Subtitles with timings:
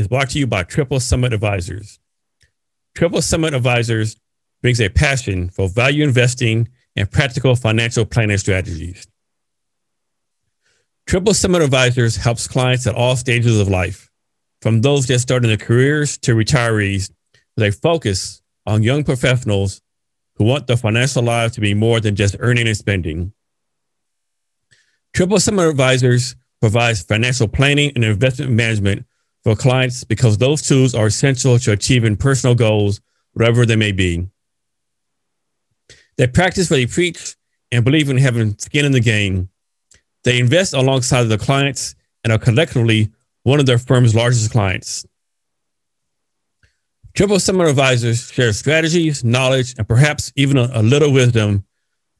[0.00, 1.98] is brought to you by Triple Summit Advisors.
[2.96, 4.16] Triple Summit Advisors
[4.62, 9.06] brings a passion for value investing and practical financial planning strategies.
[11.06, 14.10] Triple Summit Advisors helps clients at all stages of life,
[14.62, 17.10] from those just starting their careers to retirees,
[17.56, 19.82] with a focus on young professionals
[20.36, 23.32] who want their financial lives to be more than just earning and spending.
[25.12, 29.04] Triple Summit Advisors provides financial planning and investment management
[29.42, 33.00] for clients because those tools are essential to achieving personal goals,
[33.32, 34.26] whatever they may be.
[36.16, 37.36] They practice what they preach
[37.72, 39.48] and believe in having skin in the game.
[40.24, 43.10] They invest alongside their clients and are collectively
[43.42, 45.06] one of their firm's largest clients.
[47.14, 51.64] Triple Summit Advisors share strategies, knowledge, and perhaps even a, a little wisdom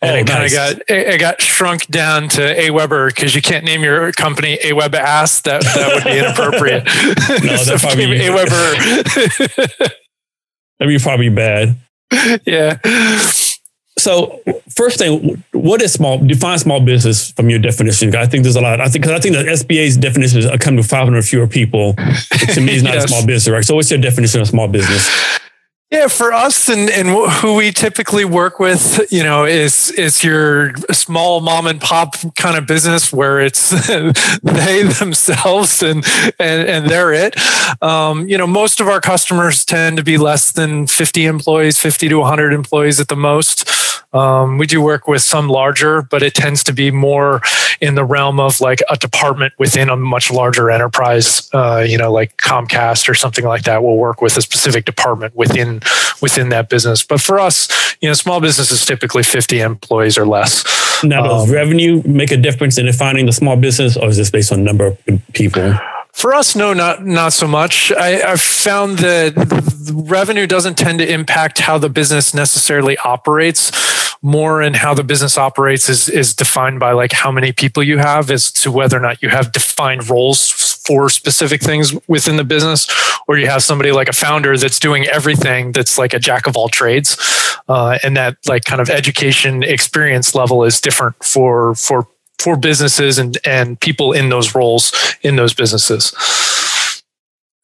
[0.01, 0.51] and Oh, it kind nice.
[0.51, 4.57] of got it, it got shrunk down to Aweber because you can't name your company
[4.63, 5.41] Aweb Ass.
[5.41, 6.83] That that would be inappropriate.
[7.45, 9.91] No, so that'd it probably became Aweber.
[10.79, 11.77] That'd be probably bad.
[12.45, 12.79] yeah.
[13.99, 14.41] So,
[14.75, 16.17] first thing, what is small?
[16.19, 18.15] Define small business from your definition.
[18.15, 18.79] I think there's a lot.
[18.81, 21.93] I think because I think the SBA's definition is a company with 500 fewer people.
[21.93, 23.05] Which to me, is not Yes.
[23.05, 23.63] a small business, right?
[23.65, 25.09] So, what's your definition of small business?
[25.91, 27.07] Yeah, for us and, and
[27.41, 32.55] who we typically work with, you know, is is your small mom and pop kind
[32.55, 33.71] of business where it's
[34.43, 36.05] they themselves and
[36.39, 37.35] and, and they're it.
[37.81, 42.07] Um, you know, most of our customers tend to be less than 50 employees, 50
[42.09, 43.67] to 100 employees at the most.
[44.11, 47.41] Um, we do work with some larger, but it tends to be more
[47.79, 51.47] in the realm of like a department within a much larger enterprise.
[51.53, 55.35] Uh, you know, like Comcast or something like that will work with a specific department
[55.35, 55.81] within
[56.21, 57.03] within that business.
[57.03, 57.67] But for us,
[58.01, 60.63] you know, small business is typically 50 employees or less.
[61.03, 64.29] Now, does Um, revenue make a difference in defining the small business, or is this
[64.29, 64.97] based on number of
[65.33, 65.73] people?
[66.11, 67.91] For us, no, not not so much.
[67.91, 73.71] I, I've found that the revenue doesn't tend to impact how the business necessarily operates.
[74.21, 77.99] More in how the business operates is is defined by like how many people you
[77.99, 82.43] have, as to whether or not you have defined roles for specific things within the
[82.43, 82.87] business,
[83.27, 86.57] or you have somebody like a founder that's doing everything that's like a jack of
[86.57, 87.15] all trades,
[87.69, 92.05] uh, and that like kind of education experience level is different for for
[92.39, 96.13] for businesses and and people in those roles in those businesses.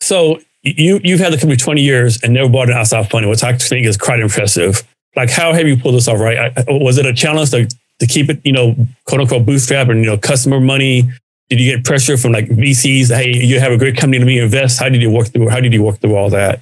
[0.01, 3.44] So, you you've had the company 20 years and never bought an outside funding, which
[3.44, 4.84] I think is quite impressive.
[5.16, 6.20] Like, how have you pulled this off?
[6.20, 6.38] Right?
[6.38, 7.68] I, was it a challenge to
[8.00, 8.76] to keep it, you know,
[9.06, 11.10] quote unquote bootstrap and you know customer money?
[11.50, 13.16] Did you get pressure from like VCs?
[13.16, 14.80] Hey, you have a great company to me invest.
[14.80, 15.50] How did you work through?
[15.50, 16.62] How did you work through all that?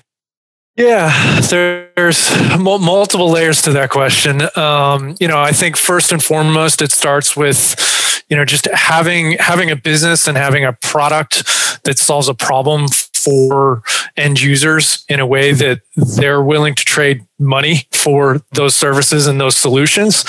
[0.75, 4.41] Yeah, there's multiple layers to that question.
[4.55, 9.33] Um, you know, I think first and foremost, it starts with, you know, just having
[9.33, 11.43] having a business and having a product
[11.83, 12.87] that solves a problem
[13.23, 13.83] for
[14.17, 19.39] end users in a way that they're willing to trade money for those services and
[19.39, 20.25] those solutions.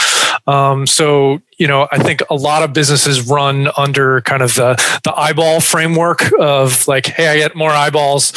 [0.46, 4.74] Um, so, you know, I think a lot of businesses run under kind of the,
[5.04, 8.32] the eyeball framework of like, hey, I get more eyeballs.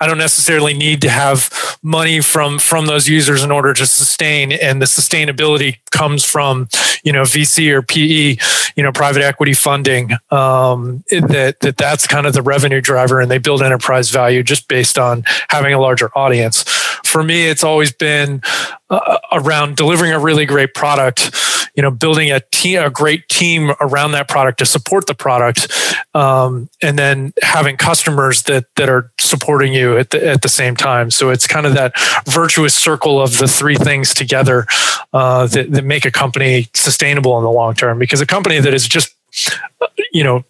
[0.00, 4.52] I don't necessarily need to have money from from those users in order to sustain.
[4.52, 6.68] And the sustainability comes from,
[7.04, 8.36] you know, VC or PE,
[8.76, 10.12] you know, private equity funding.
[10.30, 14.68] Um, that that that's kind of the revenue driver, and they build enterprise value just
[14.68, 16.64] based on having a larger audience.
[17.12, 18.40] For me, it's always been
[18.90, 21.30] uh, around delivering a really great product
[21.74, 25.72] you know building a team a great team around that product to support the product
[26.14, 30.76] um, and then having customers that that are supporting you at the at the same
[30.76, 31.10] time.
[31.10, 34.66] So it's kind of that virtuous circle of the three things together
[35.12, 37.98] uh, that, that make a company sustainable in the long term.
[37.98, 39.14] Because a company that is just
[40.12, 40.44] you know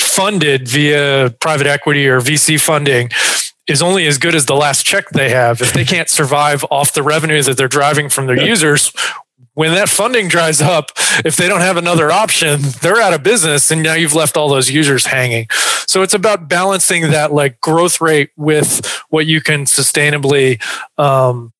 [0.00, 3.10] funded via private equity or VC funding
[3.66, 5.62] is only as good as the last check they have.
[5.62, 8.92] If they can't survive off the revenue that they're driving from their users,
[9.54, 10.90] when that funding dries up,
[11.24, 14.48] if they don't have another option, they're out of business and now you've left all
[14.48, 15.46] those users hanging.
[15.86, 20.60] So it's about balancing that like growth rate with what you can sustainably
[20.98, 21.52] um,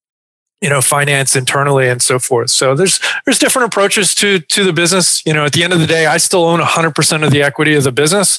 [0.64, 2.48] you know finance internally and so forth.
[2.48, 5.24] So there's there's different approaches to to the business.
[5.26, 7.74] You know at the end of the day i still own 100% of the equity
[7.74, 8.38] of the business.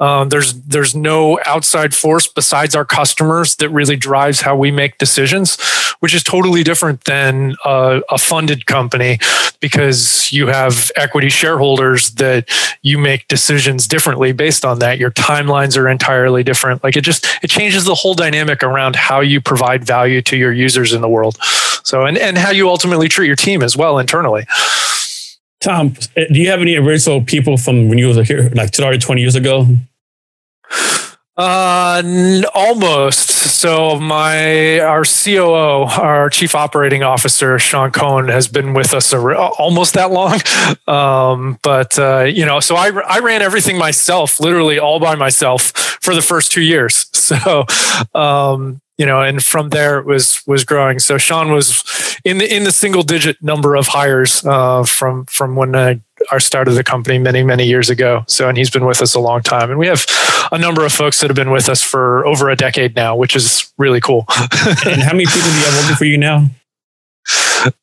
[0.00, 4.96] Um, there's there's no outside force besides our customers that really drives how we make
[4.96, 5.58] decisions
[6.00, 9.18] which is totally different than a, a funded company
[9.60, 12.48] because you have equity shareholders that
[12.82, 14.98] you make decisions differently based on that.
[14.98, 16.84] Your timelines are entirely different.
[16.84, 20.52] Like it just it changes the whole dynamic around how you provide value to your
[20.52, 21.38] users in the world
[21.86, 24.44] so, and, and how you ultimately treat your team as well internally.
[25.60, 29.20] Tom, do you have any original people from when you were here, like started 20
[29.20, 29.68] years ago?
[31.36, 33.28] Uh, almost.
[33.28, 39.94] So my our COO, our Chief Operating Officer, Sean Cohen, has been with us almost
[39.94, 40.40] that long.
[40.88, 45.72] Um, but uh, you know, so I I ran everything myself, literally all by myself
[46.00, 47.06] for the first two years.
[47.26, 47.66] So
[48.14, 50.98] um, you know, and from there it was was growing.
[50.98, 51.84] So Sean was
[52.24, 56.00] in the in the single digit number of hires uh, from from when I
[56.32, 58.24] our start of the company many many years ago.
[58.26, 60.06] So and he's been with us a long time, and we have
[60.50, 63.36] a number of folks that have been with us for over a decade now, which
[63.36, 64.24] is really cool.
[64.86, 66.46] and how many people do you have working for you now?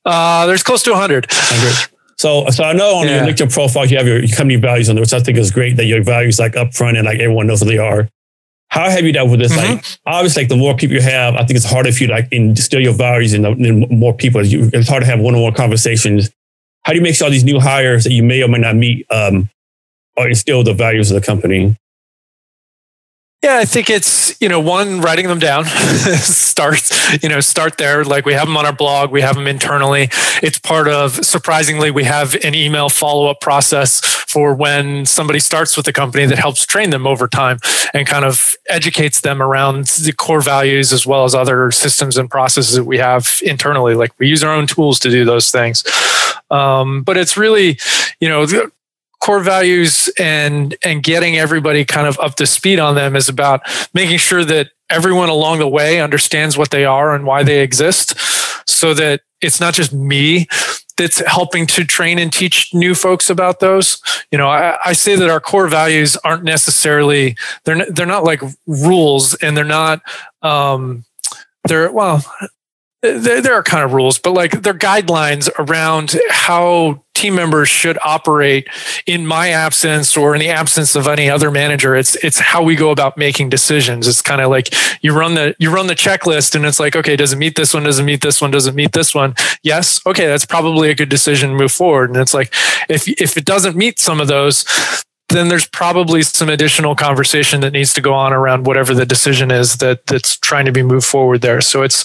[0.06, 1.30] Uh, there's close to 100.
[1.30, 1.90] 100.
[2.18, 3.26] So, so I know on yeah.
[3.26, 5.76] your LinkedIn profile you have your company values on there, which I think is great
[5.78, 8.08] that your values like upfront and like everyone knows what they are.
[8.74, 9.54] How have you dealt with this?
[9.54, 9.76] Mm-hmm.
[9.76, 12.28] Like, obviously, like the more people you have, I think it's harder if you like
[12.32, 14.42] instill your values in, in more people.
[14.44, 16.32] It's hard to have one-on-one conversations.
[16.82, 19.06] How do you make sure these new hires that you may or may not meet
[19.12, 19.48] um,
[20.18, 21.78] are instill the values of the company?
[23.44, 28.06] Yeah, I think it's, you know, one, writing them down, starts, you know, start there.
[28.06, 30.08] Like we have them on our blog, we have them internally.
[30.42, 35.76] It's part of, surprisingly, we have an email follow up process for when somebody starts
[35.76, 37.60] with the company that helps train them over time
[37.94, 42.32] and kind of educates them around the core values as well as other systems and
[42.32, 43.94] processes that we have internally.
[43.94, 45.84] Like we use our own tools to do those things.
[46.50, 47.78] Um, but it's really,
[48.22, 48.46] you know,
[49.24, 53.62] core values and and getting everybody kind of up to speed on them is about
[53.94, 58.16] making sure that everyone along the way understands what they are and why they exist
[58.70, 60.46] so that it's not just me
[60.98, 64.02] that's helping to train and teach new folks about those.
[64.30, 68.42] You know i, I say that our core values aren't necessarily they're they're not like
[68.68, 70.02] rules and they're not
[70.42, 71.06] um
[71.66, 72.26] they're well
[73.04, 77.98] there, there are kind of rules, but like they're guidelines around how team members should
[78.04, 78.68] operate
[79.06, 81.96] in my absence or in the absence of any other manager.
[81.96, 84.10] It's it's how we go about making decisions.
[84.10, 87.16] It's kind of like you run the you run the checklist and it's like, okay,
[87.16, 87.84] does it meet this one?
[87.84, 88.52] Does it meet this one?
[88.52, 89.36] Does it meet this one?
[89.64, 90.06] Yes.
[90.06, 92.10] Okay, that's probably a good decision to move forward.
[92.10, 92.54] And it's like
[92.90, 94.66] if if it doesn't meet some of those,
[95.30, 99.50] then there's probably some additional conversation that needs to go on around whatever the decision
[99.50, 101.62] is that that's trying to be moved forward there.
[101.62, 102.04] So it's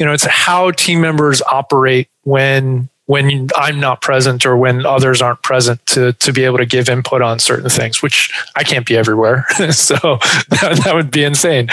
[0.00, 5.22] you know it's how team members operate when when I'm not present or when others
[5.22, 8.86] aren't present to to be able to give input on certain things, which I can't
[8.86, 9.46] be everywhere.
[9.70, 11.68] so that, that would be insane,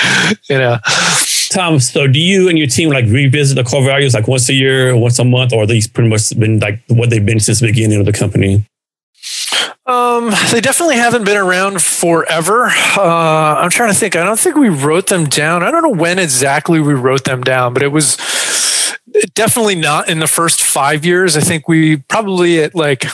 [0.49, 0.77] you know.
[1.49, 4.53] Tom, so do you and your team like revisit the core values like once a
[4.53, 7.67] year, once a month, or these pretty much been like what they've been since the
[7.67, 8.65] beginning of the company?
[9.85, 12.67] Um, they definitely haven't been around forever.
[12.95, 14.15] Uh, I'm trying to think.
[14.15, 15.61] I don't think we wrote them down.
[15.61, 18.17] I don't know when exactly we wrote them down, but it was
[19.33, 21.35] definitely not in the first five years.
[21.35, 23.05] I think we probably at like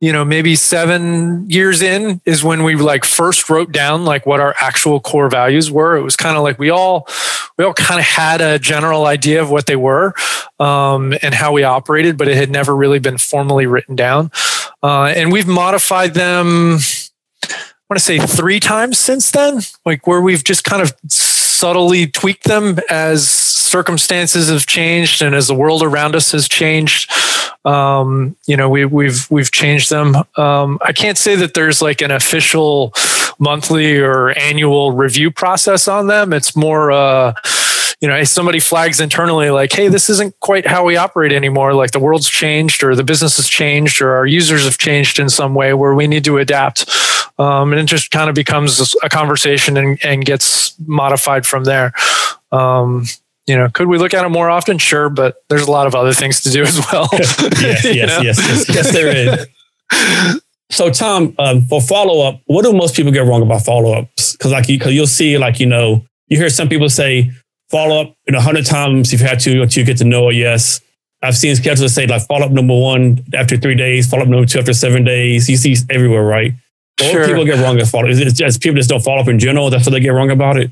[0.00, 4.40] you know maybe seven years in is when we like first wrote down like what
[4.40, 5.96] our actual core values were.
[5.96, 7.08] It was kind of like we all
[7.56, 10.14] we all kind of had a general idea of what they were
[10.58, 14.30] um, and how we operated but it had never really been formally written down.
[14.82, 16.78] Uh, and we've modified them
[17.84, 19.60] i want to say three times since then.
[19.84, 25.48] Like where we've just kind of subtly tweaked them as circumstances have changed and as
[25.48, 27.10] the world around us has changed
[27.64, 32.00] um, you know we, we've we've changed them um, i can't say that there's like
[32.00, 32.92] an official
[33.40, 37.34] monthly or annual review process on them it's more uh,
[38.00, 41.72] you know, somebody flags internally like, hey, this isn't quite how we operate anymore.
[41.72, 45.30] Like the world's changed or the business has changed or our users have changed in
[45.30, 46.86] some way where we need to adapt.
[47.38, 51.94] Um, and it just kind of becomes a conversation and, and gets modified from there.
[52.52, 53.06] Um,
[53.46, 54.78] you know, could we look at it more often?
[54.78, 57.08] Sure, but there's a lot of other things to do as well.
[57.12, 60.40] yes, yes, yes, yes, yes, there is.
[60.70, 64.32] So, Tom, um, for follow up, what do most people get wrong about follow ups?
[64.32, 67.30] Because, like, because you, you'll see, like, you know, you hear some people say
[67.70, 70.30] follow up in a hundred times if you had to until you get to know
[70.30, 70.80] a yes.
[71.22, 74.46] I've seen schedules say like follow up number one after three days, follow up number
[74.46, 75.48] two after seven days.
[75.48, 76.52] You see everywhere, right?
[77.00, 78.08] What people get wrong with follow?
[78.08, 79.70] Is it just people just don't follow up in general?
[79.70, 80.70] That's what they get wrong about it.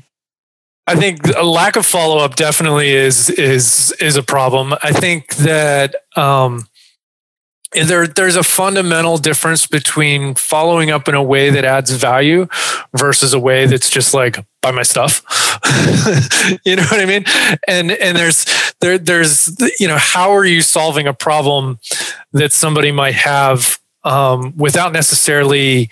[0.85, 4.73] I think a lack of follow up definitely is is is a problem.
[4.83, 6.67] I think that um,
[7.71, 12.47] there there's a fundamental difference between following up in a way that adds value
[12.95, 15.23] versus a way that's just like buy my stuff.
[16.65, 17.23] you know what I mean?
[17.67, 18.45] And and there's
[18.81, 21.79] there there's you know how are you solving a problem
[22.33, 25.89] that somebody might have um, without necessarily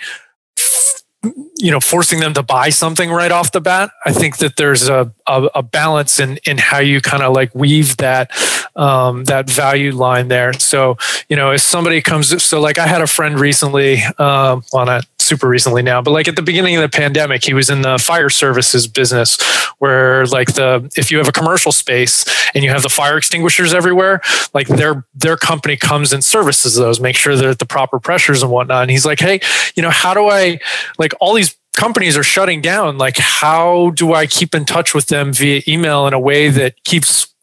[1.58, 4.90] you know forcing them to buy something right off the bat i think that there's
[4.90, 8.32] a, a, a balance in in how you kind of like weave that
[8.75, 10.54] um, that value line there.
[10.54, 10.98] So
[11.30, 15.06] you know if somebody comes so like i had a friend recently um, well not
[15.31, 17.97] super recently now but like at the beginning of the pandemic he was in the
[17.97, 19.41] fire services business
[19.77, 23.73] where like the if you have a commercial space and you have the fire extinguishers
[23.73, 24.19] everywhere
[24.53, 28.43] like their their company comes and services those make sure they're at the proper pressures
[28.43, 28.81] and whatnot.
[28.81, 29.39] And he's like hey
[29.75, 30.59] you know how do i
[31.00, 32.97] like all these companies are shutting down.
[32.97, 36.83] Like how do i keep in touch with them via email in a way that
[36.83, 37.33] keeps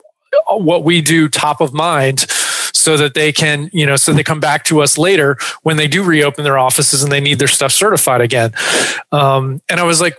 [0.51, 2.27] what we do top of mind
[2.89, 5.87] so that they can you know so they come back to us later when they
[5.87, 8.51] do reopen their offices and they need their stuff certified again.
[9.13, 10.17] Um, and i was like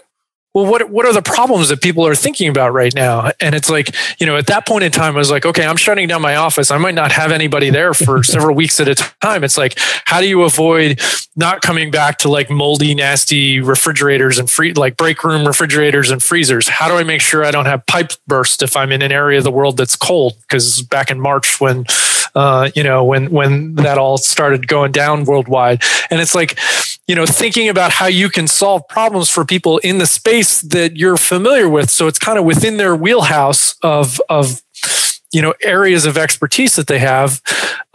[0.54, 3.32] well, what what are the problems that people are thinking about right now?
[3.40, 5.78] And it's like, you know, at that point in time, I was like, okay, I'm
[5.78, 6.72] shutting down my office.
[6.72, 9.44] I might not have anybody there for several weeks at a time.
[9.44, 11.02] It's like, how do you avoid
[11.36, 16.22] not coming back to like moldy, nasty refrigerators and free like break room refrigerators and
[16.22, 16.68] freezers?
[16.68, 19.38] How do I make sure I don't have pipe burst if I'm in an area
[19.38, 20.34] of the world that's cold?
[20.42, 21.86] Because back in March when
[22.36, 25.84] uh, you know, when when that all started going down worldwide.
[26.10, 26.58] And it's like,
[27.10, 30.96] you know, thinking about how you can solve problems for people in the space that
[30.96, 31.90] you're familiar with.
[31.90, 34.62] So it's kind of within their wheelhouse of of
[35.34, 37.42] you know areas of expertise that they have.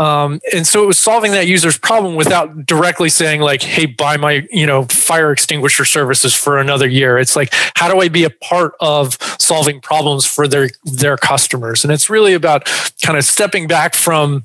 [0.01, 4.17] Um, and so it was solving that user's problem without directly saying like hey buy
[4.17, 7.17] my you know fire extinguisher services for another year.
[7.17, 11.85] It's like how do i be a part of solving problems for their their customers?
[11.85, 12.69] And it's really about
[13.01, 14.45] kind of stepping back from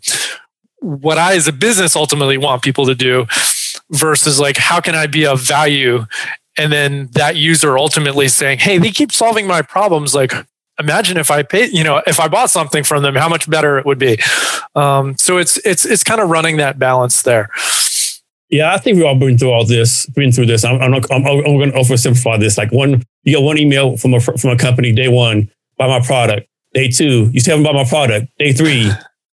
[0.82, 3.26] what i as a business ultimately want people to do
[3.92, 6.06] versus like how can i be of value
[6.58, 10.34] and then that user ultimately saying hey they keep solving my problems like
[10.80, 13.78] imagine if I paid, you know, if I bought something from them, how much better
[13.78, 14.18] it would be.
[14.76, 17.50] Um, so it's it's it's kind of running that balance there.
[18.50, 20.66] Yeah, I think we all been through all this, been through this.
[20.66, 22.58] I'm, I'm, I'm, I'm going to oversimplify this.
[22.58, 26.04] Like one, you get one email from a from a company day one, buy my
[26.04, 26.48] product.
[26.74, 28.28] Day two, you still haven't bought my product.
[28.38, 28.92] Day three,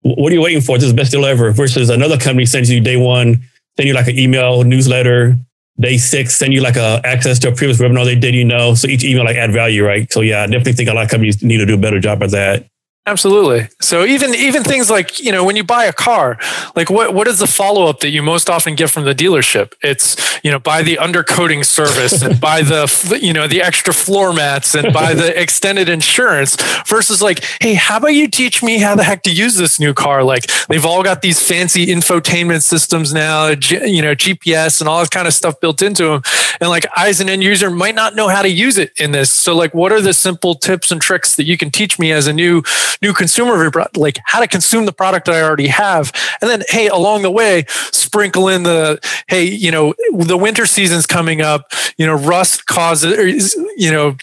[0.02, 0.76] what are you waiting for?
[0.76, 1.50] This is the best deal ever.
[1.50, 3.42] Versus another company sends you day one,
[3.80, 5.34] send you like an email, newsletter,
[5.78, 8.74] day six send you like a access to a previous webinar they did you know
[8.74, 10.12] so each email like add value right?
[10.12, 12.22] So yeah i definitely think a lot of companies need to do a better job
[12.22, 12.66] at that
[13.06, 13.66] Absolutely.
[13.80, 16.38] So even even things like you know when you buy a car,
[16.76, 19.72] like what what is the follow up that you most often get from the dealership?
[19.82, 24.34] It's you know buy the undercoating service and buy the you know the extra floor
[24.34, 28.94] mats and buy the extended insurance versus like hey how about you teach me how
[28.94, 30.22] the heck to use this new car?
[30.22, 35.10] Like they've all got these fancy infotainment systems now, you know GPS and all that
[35.10, 36.22] kind of stuff built into them,
[36.60, 39.12] and like I as an end user might not know how to use it in
[39.12, 39.32] this.
[39.32, 42.26] So like what are the simple tips and tricks that you can teach me as
[42.26, 42.62] a new
[43.02, 46.12] new consumer like how to consume the product I already have.
[46.40, 51.06] And then, hey, along the way, sprinkle in the, hey, you know, the winter season's
[51.06, 54.16] coming up, you know, rust causes, you know,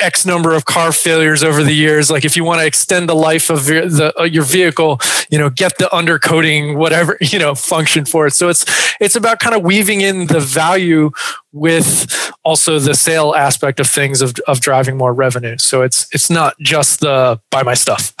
[0.00, 2.10] X number of car failures over the years.
[2.10, 5.38] Like if you want to extend the life of your, the, uh, your vehicle, you
[5.38, 8.32] know, get the undercoating, whatever, you know, function for it.
[8.32, 8.64] So it's,
[9.00, 11.10] it's about kind of weaving in the value
[11.52, 15.56] with also the sale aspect of things of, of driving more revenue.
[15.58, 18.12] So it's, it's not just the buy my stuff.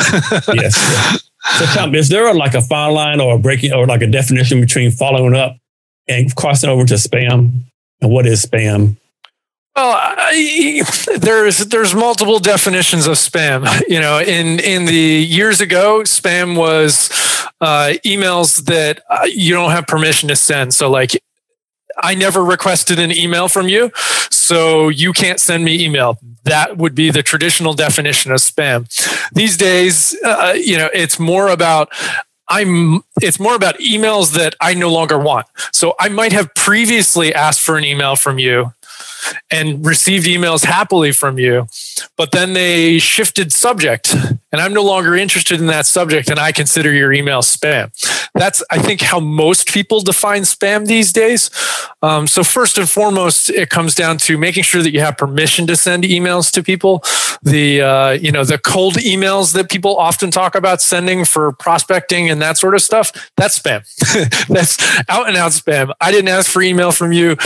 [0.54, 1.22] yes.
[1.58, 4.60] So Tom, is there like a fine line or a breaking or like a definition
[4.60, 5.56] between following up
[6.08, 7.64] and crossing over to spam?
[8.00, 8.96] And what is spam?
[9.76, 10.82] Well, I,
[11.16, 13.66] there's there's multiple definitions of spam.
[13.88, 17.10] You know, in in the years ago, spam was
[17.60, 20.74] uh, emails that uh, you don't have permission to send.
[20.74, 21.20] So, like,
[21.98, 23.90] I never requested an email from you,
[24.30, 26.18] so you can't send me email.
[26.44, 28.86] That would be the traditional definition of spam.
[29.32, 31.90] These days, uh, you know, it's more about
[32.48, 35.46] I'm it's more about emails that I no longer want.
[35.72, 38.72] So I might have previously asked for an email from you
[39.50, 41.66] and received emails happily from you,
[42.16, 44.14] but then they shifted subject
[44.54, 47.90] and I'm no longer interested in that subject and I consider your email spam.
[48.34, 51.50] That's, I think, how most people define spam these days.
[52.02, 55.66] Um, so, first and foremost, it comes down to making sure that you have permission
[55.66, 57.02] to send emails to people.
[57.42, 62.30] The, uh, you know, the cold emails that people often talk about sending for prospecting
[62.30, 63.82] and that sort of stuff, that's spam.
[64.48, 64.78] that's
[65.08, 65.92] out and out spam.
[66.00, 67.36] I didn't ask for email from you,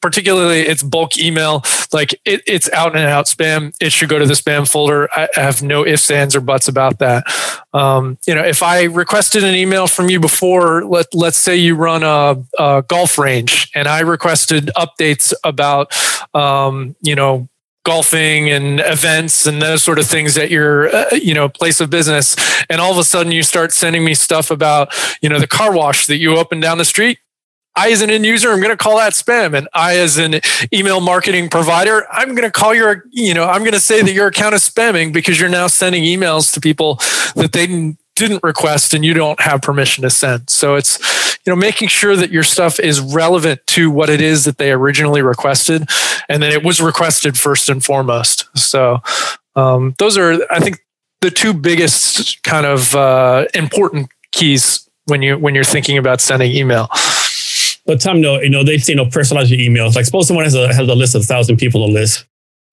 [0.00, 1.62] particularly it's bulk email.
[1.92, 3.74] Like it, it's out and out spam.
[3.80, 5.08] It should go to the spam folder.
[5.16, 7.24] I have no ifs, ands, or buts about that.
[7.72, 11.74] Um, you know, if I requested an email from you before, let let's say you
[11.74, 15.92] run a, a golf range, and I requested updates about,
[16.34, 17.48] um, you know,
[17.88, 21.88] golfing and events and those sort of things at your uh, you know place of
[21.88, 22.36] business
[22.68, 25.72] and all of a sudden you start sending me stuff about you know the car
[25.72, 27.18] wash that you open down the street
[27.78, 29.56] I, as an end user, I'm going to call that spam.
[29.56, 30.40] And I, as an
[30.72, 34.12] email marketing provider, I'm going to call your, you know, I'm going to say that
[34.12, 36.96] your account is spamming because you're now sending emails to people
[37.36, 40.50] that they didn't request and you don't have permission to send.
[40.50, 40.98] So it's,
[41.46, 44.72] you know, making sure that your stuff is relevant to what it is that they
[44.72, 45.88] originally requested
[46.28, 48.48] and that it was requested first and foremost.
[48.58, 49.02] So
[49.54, 50.84] um, those are, I think,
[51.20, 56.52] the two biggest kind of uh, important keys when you when you're thinking about sending
[56.52, 56.88] email.
[57.88, 59.96] But Tom, no, you know, they say, you know, personalize your emails.
[59.96, 62.26] Like suppose someone has a, has a list of a thousand people on list.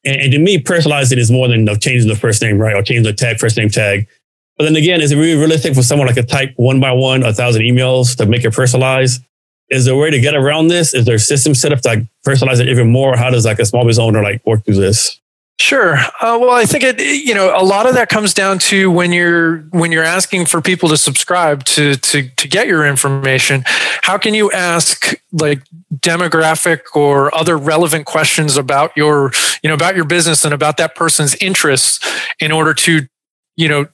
[0.03, 2.75] And, and to me, personalizing is more than you know, changing the first name, right?
[2.75, 4.09] Or changing the tag, first name tag.
[4.57, 7.23] But then again, is it really realistic for someone like to type one by one
[7.23, 9.23] a thousand emails to make it personalized?
[9.69, 10.93] Is there a way to get around this?
[10.93, 13.15] Is there a system set up to like personalize it even more?
[13.15, 15.21] How does like a small business owner like work through this?
[15.57, 15.95] Sure.
[15.95, 16.99] Uh, well, I think it.
[16.99, 20.59] You know, a lot of that comes down to when you're when you're asking for
[20.61, 23.63] people to subscribe to to to get your information.
[24.01, 25.61] How can you ask like
[25.95, 29.31] demographic or other relevant questions about your
[29.63, 32.05] you know about your business and about that person's interests
[32.41, 33.07] in order to
[33.55, 33.87] you know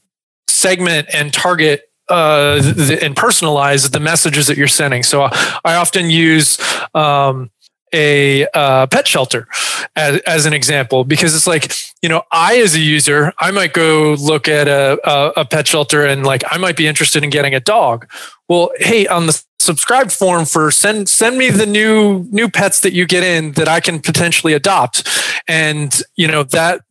[0.47, 2.59] segment and target uh,
[3.03, 5.03] and personalize the messages that you're sending.
[5.03, 5.29] So
[5.63, 6.57] I often use.
[6.95, 7.51] Um,
[7.93, 9.47] a uh, pet shelter
[9.95, 13.73] as, as an example because it's like you know i as a user i might
[13.73, 17.29] go look at a, a, a, pet shelter and like i might be interested in
[17.29, 18.07] getting a dog.
[18.47, 22.93] Well hey on the subscribe form for send send me the new new pets that
[22.93, 25.07] you get in that i can potentially adopt.
[25.47, 26.81] And you know that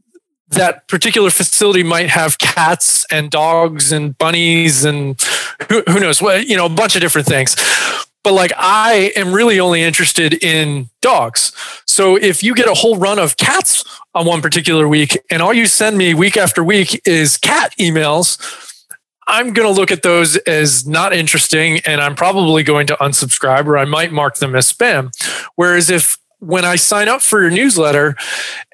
[0.51, 5.21] that particular facility might have cats and dogs and bunnies and
[5.69, 7.57] who, who knows what you know a bunch of different things
[8.23, 11.53] but like I am really only interested in dogs.
[11.87, 15.55] So if you get a whole run of cats on one particular week and all
[15.55, 18.39] you send me week after week is cat emails,
[19.27, 23.67] I'm going to look at those as not interesting and I'm probably going to unsubscribe
[23.67, 25.13] or I might mark them as spam.
[25.55, 28.17] Whereas if when I sign up for your newsletter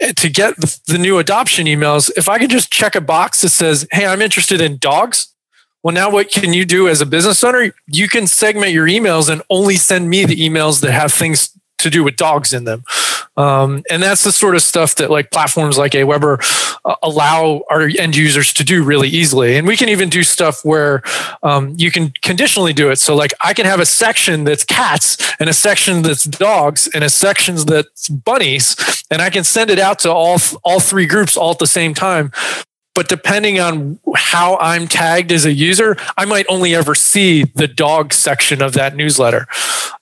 [0.00, 3.42] eh, to get the, the new adoption emails, if I could just check a box
[3.42, 5.34] that says, Hey, I'm interested in dogs,
[5.86, 7.72] well, now what can you do as a business owner?
[7.86, 11.88] You can segment your emails and only send me the emails that have things to
[11.88, 12.82] do with dogs in them.
[13.36, 16.42] Um, and that's the sort of stuff that like platforms like Aweber
[16.84, 19.56] uh, allow our end users to do really easily.
[19.56, 21.04] And we can even do stuff where
[21.44, 22.96] um, you can conditionally do it.
[22.96, 27.04] So like I can have a section that's cats and a section that's dogs and
[27.04, 31.36] a section that's bunnies, and I can send it out to all all three groups
[31.36, 32.32] all at the same time
[32.96, 37.68] but depending on how I'm tagged as a user, I might only ever see the
[37.68, 39.46] dog section of that newsletter.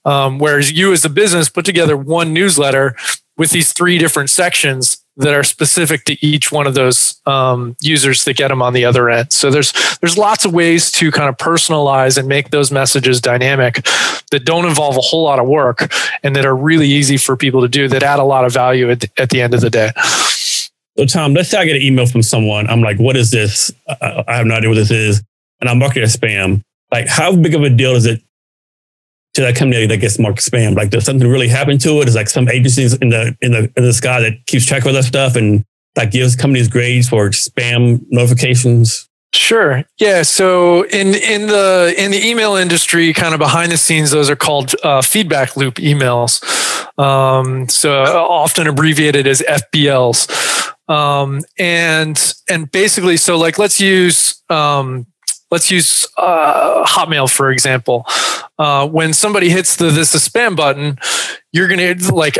[0.04, 2.94] Um, whereas you, as a business, put together one newsletter
[3.36, 8.24] with these three different sections, that are specific to each one of those um, users
[8.24, 9.32] that get them on the other end.
[9.32, 13.86] So there's there's lots of ways to kind of personalize and make those messages dynamic
[14.32, 15.92] that don't involve a whole lot of work
[16.24, 18.90] and that are really easy for people to do that add a lot of value
[18.90, 19.92] at the, at the end of the day.
[20.96, 22.68] So Tom, let's say I get an email from someone.
[22.68, 23.72] I'm like, what is this?
[23.88, 25.22] I, I have no idea what this is.
[25.60, 26.62] And I'm marking it as spam.
[26.92, 28.22] Like, how big of a deal is it
[29.34, 30.76] to that company that gets marked spam?
[30.76, 32.08] Like, does something really happen to it?
[32.08, 34.92] Is like some agencies in the in the in the sky that keeps track of
[34.92, 35.64] that stuff and
[35.96, 39.08] that gives companies grades for spam notifications?
[39.32, 39.84] Sure.
[39.98, 40.22] Yeah.
[40.22, 44.36] So in in the in the email industry, kind of behind the scenes, those are
[44.36, 46.40] called uh, feedback loop emails.
[46.96, 50.63] Um, so often abbreviated as FBLs.
[50.88, 55.06] Um, and and basically, so like let's use um,
[55.50, 58.06] let's use uh, Hotmail for example.
[58.58, 60.98] Uh, when somebody hits the this is spam button,
[61.52, 62.38] you're gonna like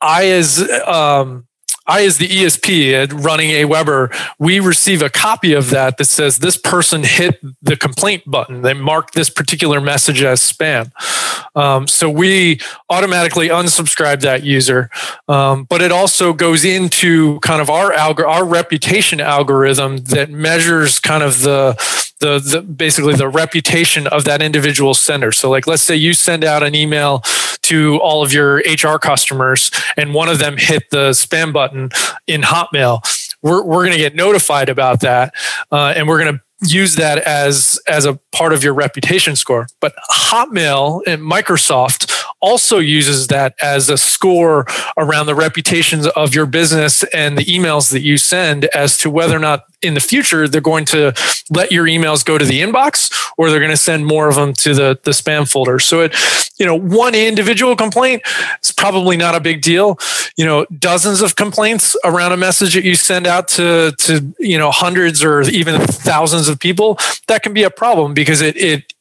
[0.00, 1.46] I as um,
[1.86, 6.38] I, as the ESP running a Aweber, we receive a copy of that that says
[6.38, 8.62] this person hit the complaint button.
[8.62, 10.92] They marked this particular message as spam.
[11.56, 14.90] Um, so we automatically unsubscribe that user.
[15.28, 20.98] Um, but it also goes into kind of our algor- our reputation algorithm that measures
[20.98, 21.74] kind of the
[22.20, 25.32] the, the basically the reputation of that individual sender.
[25.32, 27.22] So like let's say you send out an email
[27.62, 31.90] to all of your HR customers and one of them hit the spam button
[32.26, 33.00] in Hotmail.
[33.42, 35.34] We're, we're going to get notified about that
[35.70, 39.66] uh, and we're going to use that as as a part of your reputation score
[39.80, 42.08] but hotmail and microsoft
[42.42, 44.66] also uses that as a score
[44.98, 49.36] around the reputations of your business and the emails that you send as to whether
[49.36, 51.12] or not in the future they're going to
[51.50, 54.52] let your emails go to the inbox or they're going to send more of them
[54.52, 55.78] to the, the spam folder.
[55.78, 56.14] So it
[56.58, 58.22] you know one individual complaint
[58.62, 59.98] is probably not a big deal.
[60.36, 64.58] You know dozens of complaints around a message that you send out to to you
[64.58, 68.92] know hundreds or even thousands of people that can be a problem because it it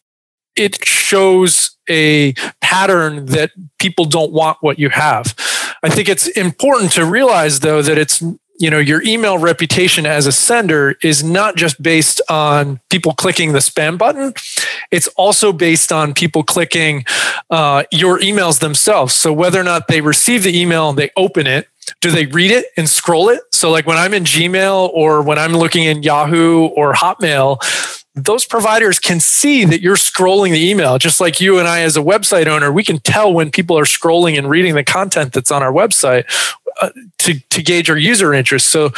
[0.56, 2.34] it shows a
[2.72, 5.36] pattern that people don't want what you have.
[5.84, 8.24] I think it's important to realize though that it's
[8.60, 13.52] you know your email reputation as a sender is not just based on people clicking
[13.52, 14.34] the spam button.
[14.90, 17.04] It's also based on people clicking
[17.50, 19.14] uh, your emails themselves.
[19.14, 21.68] So whether or not they receive the email and they open it
[22.00, 23.42] do they read it and scroll it?
[23.52, 27.60] So like when i'm in gmail or when i'm looking in yahoo or hotmail
[28.14, 31.96] those providers can see that you're scrolling the email just like you and I as
[31.96, 35.50] a website owner we can tell when people are scrolling and reading the content that's
[35.50, 36.26] on our website
[36.82, 38.70] uh, to, to gauge our user interest.
[38.70, 38.92] So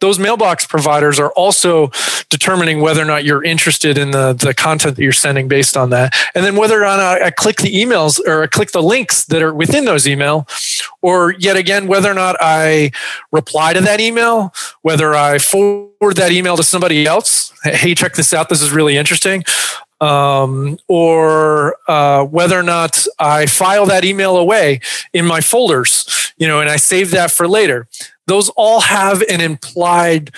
[0.00, 1.90] those mailbox providers are also
[2.30, 5.90] determining whether or not you're interested in the, the content that you're sending based on
[5.90, 6.14] that.
[6.34, 9.42] And then whether or not I, click the emails or I click the links that
[9.42, 10.46] are within those email
[11.02, 12.92] or yet again whether or not I
[13.32, 18.32] reply to that email whether I forward that email to somebody else hey check this
[18.32, 18.48] out.
[18.48, 19.44] This is really interesting
[20.00, 24.80] um, or uh, whether or not I file that email away
[25.12, 27.88] in my folders, you know, and I save that for later.
[28.26, 30.30] Those all have an implied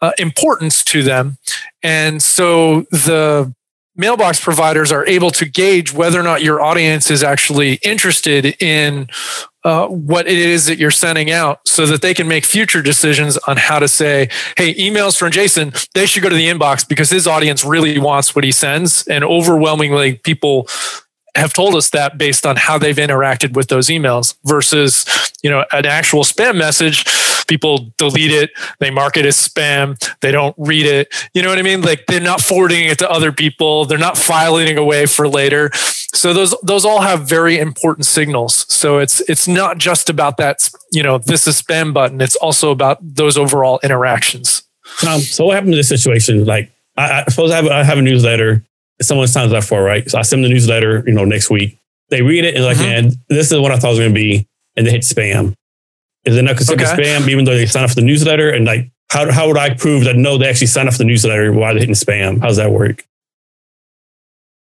[0.00, 1.38] uh, importance to them.
[1.82, 3.54] And so the
[3.96, 9.08] mailbox providers are able to gauge whether or not your audience is actually interested in
[9.64, 13.36] uh, what it is that you're sending out so that they can make future decisions
[13.48, 17.10] on how to say, hey, emails from Jason, they should go to the inbox because
[17.10, 19.06] his audience really wants what he sends.
[19.08, 20.68] And overwhelmingly, people
[21.34, 25.04] have told us that based on how they've interacted with those emails versus,
[25.42, 27.04] you know, an actual spam message
[27.48, 31.12] people delete it, they mark it as spam, they don't read it.
[31.34, 31.82] You know what I mean?
[31.82, 35.70] Like they're not forwarding it to other people, they're not filing it away for later.
[36.14, 38.66] So those those all have very important signals.
[38.72, 42.20] So it's it's not just about that, you know, this is spam button.
[42.20, 44.62] It's also about those overall interactions.
[45.06, 46.44] Um, so what happened to this situation?
[46.44, 48.64] Like I, I suppose I have, I have a newsletter.
[49.00, 50.10] Someone signs up for, right?
[50.10, 51.78] So I send them the newsletter, you know, next week.
[52.10, 53.08] They read it and like, mm-hmm.
[53.08, 55.54] man, this is what I thought it was going to be, and they hit spam.
[56.28, 57.02] Is it not considered okay.
[57.02, 58.50] spam even though they sign up for the newsletter?
[58.50, 61.04] And like, how, how would I prove that no, they actually signed up for the
[61.04, 62.40] newsletter while they're hitting spam?
[62.40, 63.06] How does that work?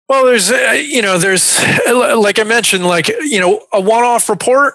[0.09, 4.29] Well, there's, uh, you know, there's, like I mentioned, like, you know, a one off
[4.29, 4.75] report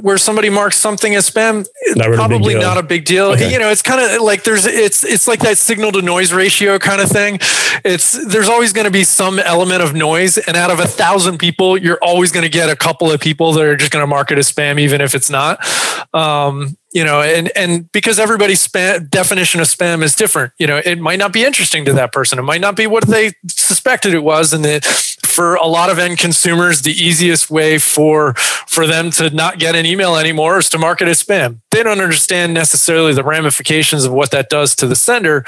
[0.00, 3.26] where somebody marks something as spam not really probably not a big deal.
[3.32, 3.52] Okay.
[3.52, 6.78] you know it's kind of like there's it's it's like that signal to noise ratio
[6.78, 7.38] kind of thing.
[7.84, 11.38] It's there's always going to be some element of noise and out of a thousand
[11.38, 14.06] people you're always going to get a couple of people that are just going to
[14.06, 15.58] mark it as spam even if it's not.
[16.14, 20.80] Um, you know and and because everybody's spam definition of spam is different you know
[20.84, 22.38] it might not be interesting to that person.
[22.38, 24.86] It might not be what they suspected it was and it
[25.34, 29.74] for a lot of end consumers, the easiest way for for them to not get
[29.74, 31.60] an email anymore is to mark it as spam.
[31.70, 35.44] They don't understand necessarily the ramifications of what that does to the sender,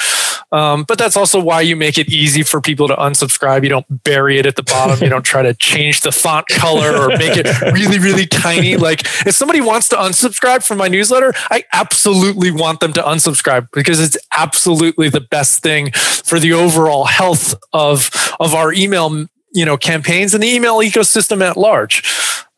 [0.53, 3.63] um, but that's also why you make it easy for people to unsubscribe.
[3.63, 5.03] You don't bury it at the bottom.
[5.03, 8.77] you don't try to change the font color or make it really, really tiny.
[8.77, 13.69] Like if somebody wants to unsubscribe from my newsletter, I absolutely want them to unsubscribe
[13.73, 19.65] because it's absolutely the best thing for the overall health of of our email you
[19.65, 22.05] know campaigns and the email ecosystem at large.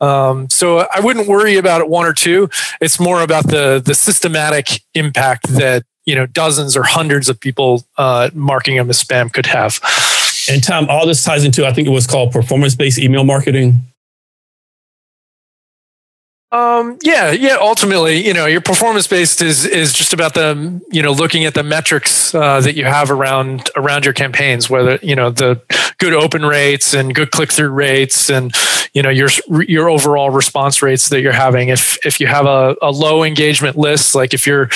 [0.01, 2.51] Um, so i wouldn't worry about it one or two.
[2.81, 7.85] It's more about the the systematic impact that you know dozens or hundreds of people
[7.97, 9.81] uh, marking them as spam could have.
[10.51, 13.83] And tom all this ties into i think it was called performance-based email marketing
[16.51, 17.57] um, yeah, yeah.
[17.61, 21.53] Ultimately, you know, your performance based is is just about the you know looking at
[21.53, 25.61] the metrics uh, that you have around around your campaigns, whether you know the
[25.99, 28.55] good open rates and good click through rates, and
[28.95, 31.69] you know your your overall response rates that you're having.
[31.69, 34.71] If if you have a, a low engagement list, like if you're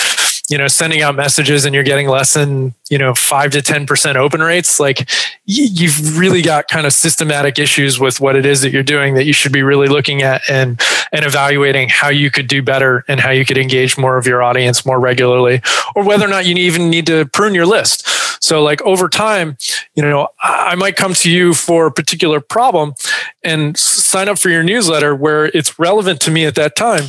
[0.52, 3.86] you know sending out messages and you're getting less than you know five to ten
[3.86, 5.08] percent open rates like
[5.46, 9.24] you've really got kind of systematic issues with what it is that you're doing that
[9.24, 10.78] you should be really looking at and
[11.10, 14.42] and evaluating how you could do better and how you could engage more of your
[14.42, 15.62] audience more regularly
[15.96, 18.06] or whether or not you even need to prune your list.
[18.44, 19.56] So like over time
[19.94, 22.94] you know i might come to you for a particular problem
[23.42, 27.04] and sign up for your newsletter where it's relevant to me at that time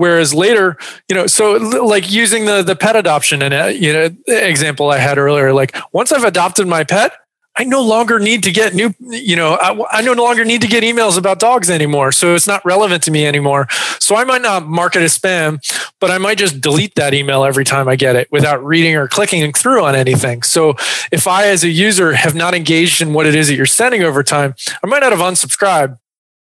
[0.00, 0.78] Whereas later,
[1.10, 4.96] you know, so like using the the pet adoption and uh, you know example I
[4.96, 7.12] had earlier, like once I've adopted my pet,
[7.56, 10.68] I no longer need to get new, you know, I, I, no longer need to
[10.68, 12.12] get emails about dogs anymore.
[12.12, 13.66] So it's not relevant to me anymore.
[13.98, 15.58] So I might not mark it as spam,
[16.00, 19.08] but I might just delete that email every time I get it without reading or
[19.08, 20.42] clicking through on anything.
[20.42, 20.76] So
[21.12, 24.02] if I, as a user, have not engaged in what it is that you're sending
[24.02, 25.98] over time, I might not have unsubscribed,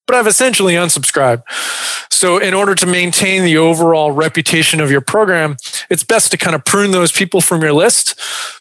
[0.07, 1.43] but I've essentially unsubscribed.
[2.11, 5.57] So, in order to maintain the overall reputation of your program,
[5.90, 8.19] it's best to kind of prune those people from your list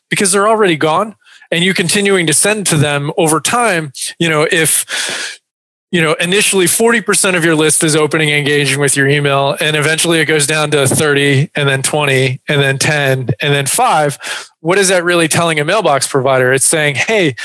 [0.10, 1.16] because they're already gone
[1.52, 3.94] and you continuing to send to them over time.
[4.20, 5.40] You know, if
[5.94, 10.20] you know initially 40% of your list is opening engaging with your email and eventually
[10.20, 14.80] it goes down to 30 and then 20 and then 10 and then 5 what
[14.80, 17.36] is that really telling a mailbox provider it's saying hey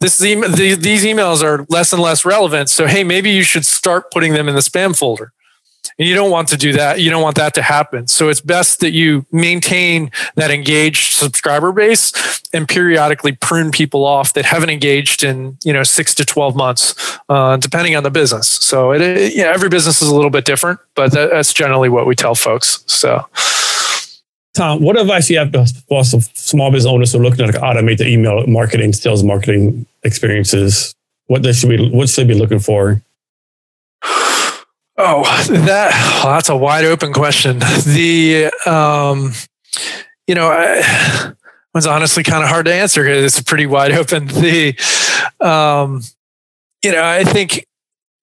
[0.00, 2.70] this email, these emails are less and less relevant.
[2.70, 5.32] So, hey, maybe you should start putting them in the spam folder.
[5.98, 7.00] And you don't want to do that.
[7.00, 8.06] You don't want that to happen.
[8.08, 14.34] So it's best that you maintain that engaged subscriber base and periodically prune people off
[14.34, 18.48] that haven't engaged in, you know, six to 12 months, uh, depending on the business.
[18.48, 22.06] So it, yeah, every business is a little bit different, but that, that's generally what
[22.06, 22.84] we tell folks.
[22.86, 23.26] So.
[24.56, 25.52] Tom, what advice do you have
[25.86, 30.94] for small business owners who are looking to automate the email marketing, sales marketing experiences?
[31.26, 33.02] What they should be, what should they be looking for?
[34.98, 37.58] Oh, that well, that's a wide open question.
[37.58, 39.32] The um,
[40.26, 41.34] you know, I,
[41.74, 44.26] was honestly kind of hard to answer because it's pretty wide open.
[44.26, 44.74] The
[45.38, 46.00] um,
[46.82, 47.66] you know, I think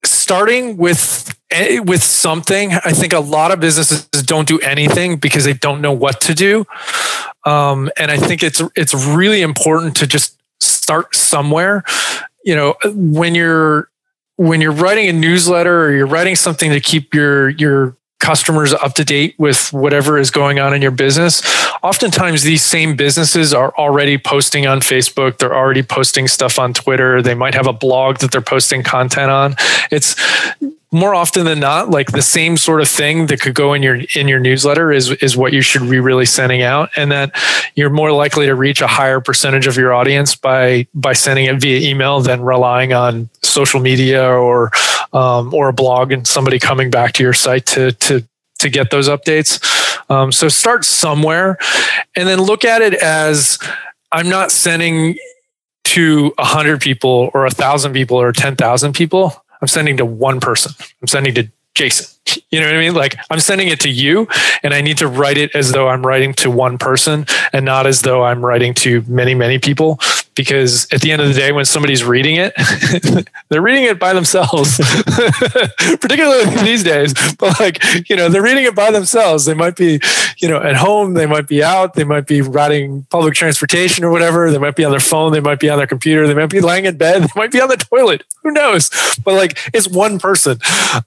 [0.05, 5.43] starting with eh, with something i think a lot of businesses don't do anything because
[5.43, 6.65] they don't know what to do.
[7.45, 11.83] Um, and i think it's it's really important to just start somewhere.
[12.43, 13.89] You know when you're
[14.35, 18.93] when you're writing a newsletter or you're writing something to keep your your customers up
[18.93, 21.43] to date with whatever is going on in your business.
[21.83, 25.37] Oftentimes, these same businesses are already posting on Facebook.
[25.37, 27.21] They're already posting stuff on Twitter.
[27.21, 29.55] They might have a blog that they're posting content on.
[29.91, 30.15] It's
[30.93, 33.99] more often than not like the same sort of thing that could go in your
[34.15, 37.31] in your newsletter is is what you should be really sending out and that
[37.75, 41.59] you're more likely to reach a higher percentage of your audience by by sending it
[41.59, 44.71] via email than relying on social media or
[45.11, 48.23] um, or a blog and somebody coming back to your site to to
[48.59, 49.59] to get those updates.
[50.09, 51.57] Um, so start somewhere
[52.15, 53.57] and then look at it as
[54.11, 55.17] i'm not sending
[55.83, 60.73] to 100 people or 1000 people or 10000 people I'm sending to one person.
[61.01, 62.12] I'm sending to Jason.
[62.49, 62.93] You know what I mean?
[62.93, 64.27] Like I'm sending it to you
[64.61, 67.85] and I need to write it as though I'm writing to one person and not
[67.85, 69.99] as though I'm writing to many, many people.
[70.35, 72.55] Because at the end of the day, when somebody's reading it,
[73.49, 74.77] they're reading it by themselves,
[76.01, 77.13] particularly these days.
[77.35, 79.45] But like, you know, they're reading it by themselves.
[79.45, 79.99] They might be,
[80.37, 84.09] you know, at home, they might be out, they might be riding public transportation or
[84.09, 84.49] whatever.
[84.49, 86.61] They might be on their phone, they might be on their computer, they might be
[86.61, 88.23] lying in bed, they might be on the toilet.
[88.41, 88.89] Who knows?
[89.23, 90.57] But like, it's one person.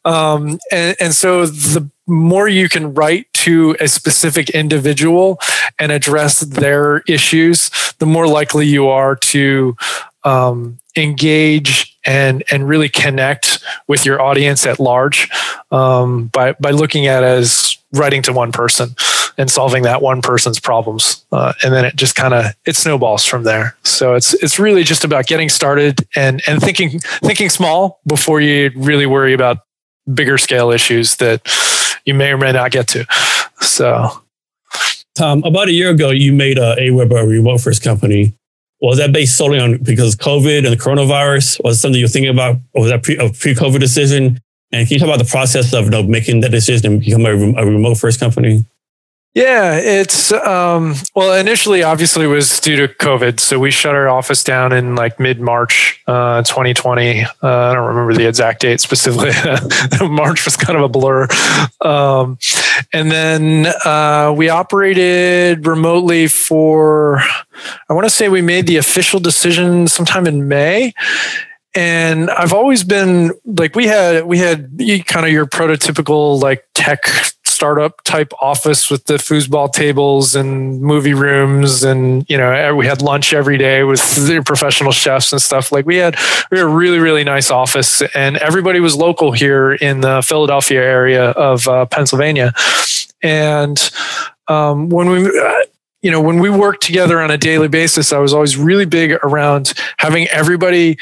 [0.04, 5.40] Um, and, and so the more you can write to a specific individual
[5.78, 9.76] and address their issues, the more likely you are to
[10.24, 15.28] um, engage and and really connect with your audience at large
[15.70, 18.94] um, by by looking at as writing to one person
[19.38, 21.24] and solving that one person's problems.
[21.32, 23.76] Uh, and then it just kind of it snowballs from there.
[23.82, 28.70] So it's it's really just about getting started and and thinking thinking small before you
[28.76, 29.58] really worry about
[30.12, 31.42] bigger scale issues that
[32.04, 33.04] you may or may not get to
[33.60, 34.22] so
[35.16, 38.34] Tom, about a year ago, you made uh, a AWeber remote first company.
[38.82, 41.64] Was that based solely on because COVID and the coronavirus?
[41.64, 42.56] Was something you're thinking about?
[42.74, 44.38] Or was that pre, a pre-COVID decision?
[44.72, 47.24] And can you talk about the process of you know, making that decision and become
[47.24, 48.66] a, a remote first company?
[49.36, 53.38] Yeah, it's um, well, initially, obviously, it was due to COVID.
[53.38, 57.22] So we shut our office down in like mid March, uh, 2020.
[57.22, 59.32] Uh, I don't remember the exact date specifically.
[60.08, 61.28] March was kind of a blur.
[61.82, 62.38] Um,
[62.94, 67.18] and then uh, we operated remotely for,
[67.90, 70.94] I want to say we made the official decision sometime in May
[71.74, 77.02] and I've always been like we had we had kind of your prototypical like tech
[77.56, 83.00] startup type office with the foosball tables and movie rooms and you know we had
[83.00, 84.00] lunch every day with
[84.44, 85.72] professional chefs and stuff.
[85.72, 86.16] Like we had
[86.50, 90.82] we had a really really nice office and everybody was local here in the Philadelphia
[90.82, 92.52] area of uh, Pennsylvania.
[93.22, 93.78] And
[94.48, 95.60] um, when we uh,
[96.02, 99.12] you know when we worked together on a daily basis i was always really big
[99.24, 100.96] around having everybody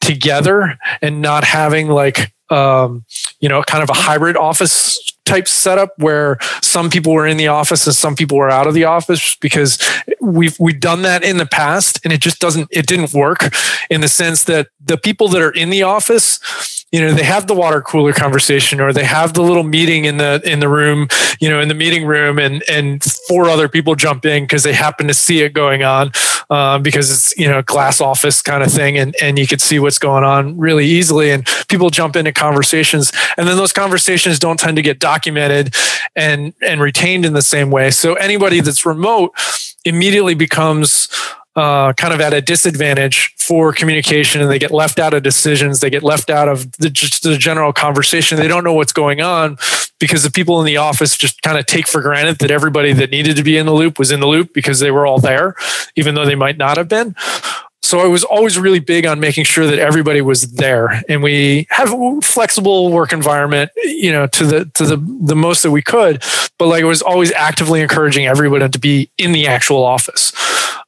[0.00, 3.04] together and not having like um,
[3.40, 7.48] you know kind of a hybrid office type setup where some people were in the
[7.48, 9.78] office and some people were out of the office because
[10.20, 13.40] we've we've done that in the past and it just doesn't it didn't work
[13.90, 17.48] in the sense that the people that are in the office you know they have
[17.48, 21.08] the water cooler conversation or they have the little meeting in the in the room
[21.40, 24.72] you know in the meeting room and and four other people jump in because they
[24.72, 26.12] happen to see it going on
[26.50, 29.78] um, because it's you know glass office kind of thing and and you can see
[29.78, 34.60] what's going on really easily and people jump into conversations and then those conversations don't
[34.60, 35.74] tend to get documented
[36.14, 39.32] and and retained in the same way so anybody that's remote
[39.84, 41.08] immediately becomes
[41.56, 45.80] uh, kind of at a disadvantage for communication and they get left out of decisions.
[45.80, 48.36] They get left out of the, just the general conversation.
[48.38, 49.56] They don't know what's going on
[49.98, 53.10] because the people in the office just kind of take for granted that everybody that
[53.10, 55.54] needed to be in the loop was in the loop because they were all there,
[55.96, 57.14] even though they might not have been.
[57.86, 61.68] So I was always really big on making sure that everybody was there, and we
[61.70, 65.82] have a flexible work environment, you know, to the to the the most that we
[65.82, 66.20] could.
[66.58, 70.32] But like, I was always actively encouraging everybody to be in the actual office.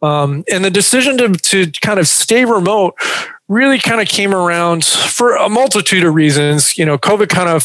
[0.03, 2.95] Um, and the decision to to kind of stay remote
[3.47, 6.77] really kind of came around for a multitude of reasons.
[6.77, 7.63] You know, COVID kind of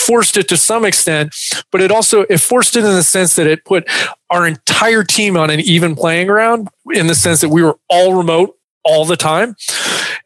[0.00, 1.34] forced it to some extent,
[1.70, 3.88] but it also it forced it in the sense that it put
[4.30, 8.14] our entire team on an even playing ground in the sense that we were all
[8.14, 9.54] remote all the time.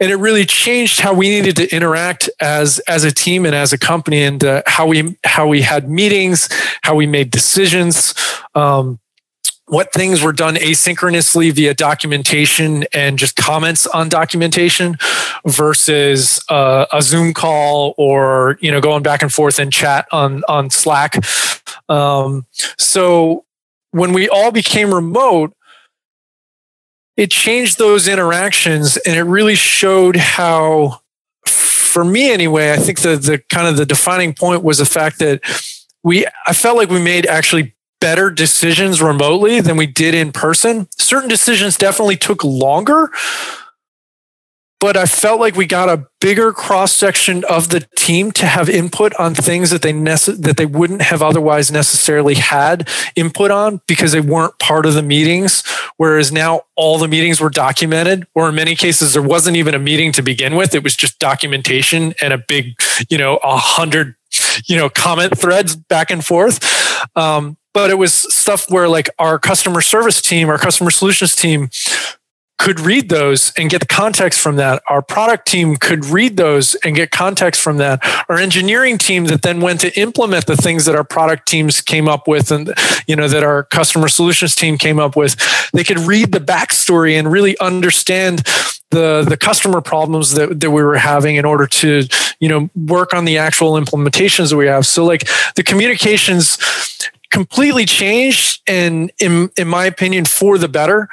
[0.00, 3.72] And it really changed how we needed to interact as as a team and as
[3.72, 6.48] a company and uh, how we how we had meetings
[6.82, 8.14] how we made decisions.
[8.54, 9.00] Um,
[9.74, 14.96] what things were done asynchronously via documentation and just comments on documentation
[15.46, 20.44] versus uh, a zoom call or you know going back and forth in chat on
[20.48, 21.16] on slack.
[21.88, 22.46] Um,
[22.78, 23.44] so
[23.90, 25.52] when we all became remote
[27.16, 31.00] it changed those interactions and it really showed how
[31.46, 35.18] for me anyway i think the the kind of the defining point was the fact
[35.18, 35.40] that
[36.02, 37.73] we i felt like we made actually
[38.04, 43.10] better decisions remotely than we did in person certain decisions definitely took longer
[44.84, 48.68] but I felt like we got a bigger cross section of the team to have
[48.68, 52.86] input on things that they nece- that they wouldn't have otherwise necessarily had
[53.16, 55.62] input on because they weren't part of the meetings.
[55.96, 59.78] Whereas now all the meetings were documented, or in many cases there wasn't even a
[59.78, 60.74] meeting to begin with.
[60.74, 62.74] It was just documentation and a big,
[63.08, 64.16] you know, a hundred,
[64.66, 66.62] you know, comment threads back and forth.
[67.16, 71.68] Um, but it was stuff where like our customer service team, our customer solutions team
[72.58, 74.82] could read those and get the context from that.
[74.88, 78.00] Our product team could read those and get context from that.
[78.28, 82.08] Our engineering team that then went to implement the things that our product teams came
[82.08, 82.72] up with and
[83.06, 85.36] you know that our customer solutions team came up with,
[85.72, 88.44] they could read the backstory and really understand
[88.90, 92.06] the the customer problems that, that we were having in order to
[92.38, 94.86] you know work on the actual implementations that we have.
[94.86, 96.56] So like the communications
[97.34, 101.08] completely changed and in in my opinion for the better.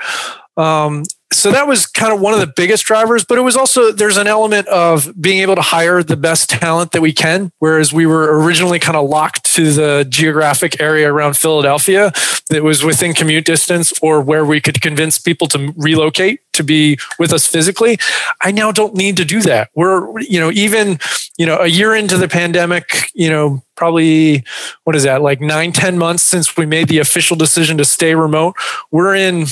[0.56, 1.04] Um,
[1.34, 4.18] so that was kind of one of the biggest drivers, but it was also there's
[4.18, 7.52] an element of being able to hire the best talent that we can.
[7.60, 12.12] Whereas we were originally kind of locked to the geographic area around Philadelphia
[12.50, 16.98] that was within commute distance or where we could convince people to relocate to be
[17.18, 17.98] with us physically.
[18.42, 19.70] I now don't need to do that.
[19.74, 21.00] We're, you know, even,
[21.38, 24.44] you know, a year into the pandemic, you know, probably
[24.84, 28.16] what is that, like nine, ten months since we made the official decision to stay
[28.16, 28.56] remote.
[28.92, 29.46] We're in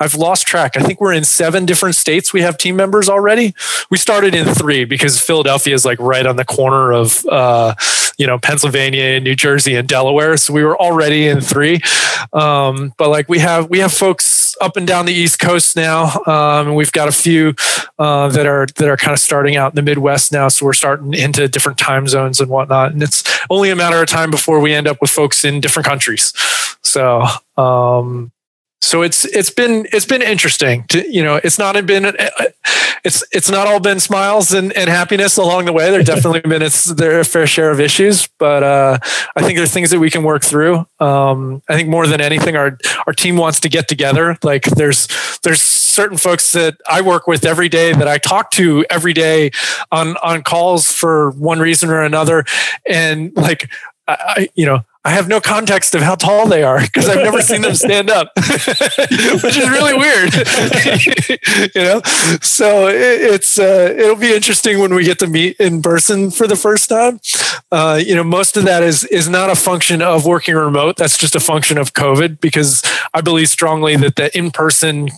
[0.00, 0.76] I've lost track.
[0.76, 2.32] I think we're in seven different states.
[2.32, 3.54] We have team members already.
[3.90, 7.74] We started in three because Philadelphia is like right on the corner of, uh,
[8.16, 10.36] you know, Pennsylvania, and New Jersey, and Delaware.
[10.38, 11.80] So we were already in three.
[12.32, 16.22] Um, but like we have we have folks up and down the East Coast now,
[16.26, 17.54] um, and we've got a few
[17.98, 20.48] uh, that are that are kind of starting out in the Midwest now.
[20.48, 22.92] So we're starting into different time zones and whatnot.
[22.92, 25.86] And it's only a matter of time before we end up with folks in different
[25.86, 26.32] countries.
[26.82, 27.24] So
[27.56, 28.32] um,
[28.82, 32.16] so it's it's been it's been interesting to you know it's not been
[33.04, 35.90] it's it's not all been smiles and, and happiness along the way.
[35.90, 38.98] There definitely been it's there a fair share of issues but uh,
[39.36, 40.86] i think there's things that we can work through.
[40.98, 44.38] Um, i think more than anything our our team wants to get together.
[44.42, 45.08] Like there's
[45.42, 49.50] there's certain folks that i work with every day that i talk to every day
[49.92, 52.44] on on calls for one reason or another.
[52.88, 53.70] And like
[54.08, 57.40] I, you know, I have no context of how tall they are because I've never
[57.40, 60.34] seen them stand up, which is really weird.
[61.74, 62.02] you know,
[62.42, 66.46] so it, it's uh, it'll be interesting when we get to meet in person for
[66.46, 67.18] the first time.
[67.72, 70.96] Uh, you know, most of that is is not a function of working remote.
[70.96, 72.82] That's just a function of COVID because
[73.14, 75.08] I believe strongly that the in person,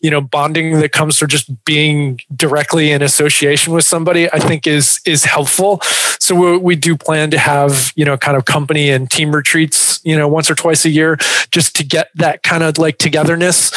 [0.00, 4.66] you know, bonding that comes from just being directly in association with somebody, I think
[4.66, 5.80] is is helpful.
[6.20, 9.34] So we, we do plan to have you know kind of company and team team
[9.34, 11.16] retreats, you know, once or twice a year,
[11.50, 13.72] just to get that kind of like togetherness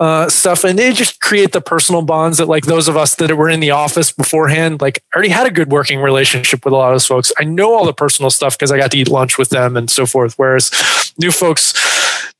[0.00, 0.64] uh, stuff.
[0.64, 3.60] And they just create the personal bonds that like those of us that were in
[3.60, 6.94] the office beforehand, like I already had a good working relationship with a lot of
[6.94, 7.32] those folks.
[7.38, 9.90] I know all the personal stuff because I got to eat lunch with them and
[9.90, 10.34] so forth.
[10.36, 10.70] Whereas
[11.18, 11.74] new folks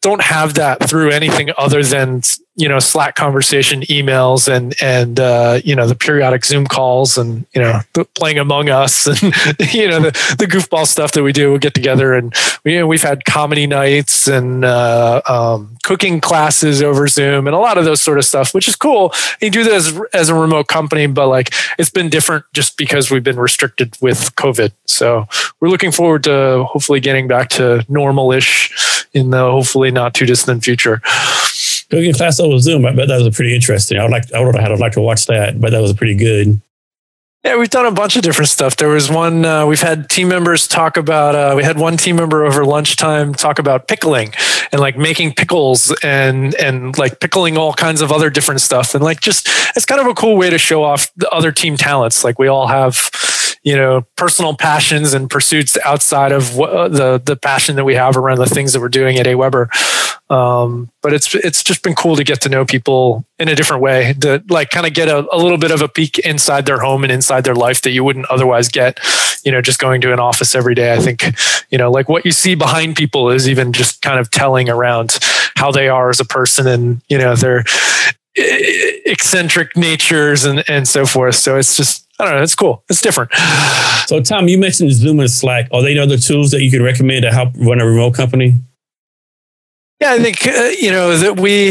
[0.02, 2.22] don't have that through anything other than
[2.56, 7.46] you know Slack conversation, emails, and and uh, you know the periodic Zoom calls, and
[7.54, 7.80] you know
[8.14, 9.20] playing Among Us, and
[9.72, 11.52] you know the the goofball stuff that we do.
[11.52, 12.32] We get together, and
[12.64, 17.56] we, you know, we've had comedy nights and uh, um, cooking classes over Zoom, and
[17.56, 19.12] a lot of those sort of stuff, which is cool.
[19.40, 23.10] You do this as, as a remote company, but like it's been different just because
[23.10, 24.72] we've been restricted with COVID.
[24.86, 25.26] So
[25.58, 30.64] we're looking forward to hopefully getting back to normal-ish in the hopefully not too distant
[30.64, 31.02] future.
[31.90, 32.86] Cooking class over Zoom.
[32.86, 33.98] I bet that was pretty interesting.
[33.98, 34.32] I would like.
[34.32, 36.60] I would have like to watch that, but that was pretty good.
[37.44, 38.76] Yeah, we've done a bunch of different stuff.
[38.76, 41.34] There was one uh, we've had team members talk about.
[41.34, 44.32] Uh, we had one team member over lunchtime talk about pickling
[44.72, 49.04] and like making pickles and and like pickling all kinds of other different stuff and
[49.04, 52.24] like just it's kind of a cool way to show off the other team talents.
[52.24, 53.10] Like we all have
[53.62, 57.94] you know personal passions and pursuits outside of what, uh, the the passion that we
[57.94, 59.68] have around the things that we're doing at AWeber.
[60.30, 63.82] Um, but it's it's just been cool to get to know people in a different
[63.82, 66.80] way to like kind of get a, a little bit of a peek inside their
[66.80, 68.98] home and inside their life that you wouldn't otherwise get
[69.44, 71.24] you know just going to an office every day i think
[71.70, 75.18] you know like what you see behind people is even just kind of telling around
[75.56, 77.62] how they are as a person and you know their
[78.34, 82.42] eccentric natures and and so forth so it's just I don't know.
[82.42, 82.84] It's cool.
[82.88, 83.32] It's different.
[84.06, 85.66] So, Tom, you mentioned Zoom and Slack.
[85.72, 88.54] Are they other tools that you could recommend to help run a remote company?
[90.00, 91.70] Yeah, I think uh, you know that we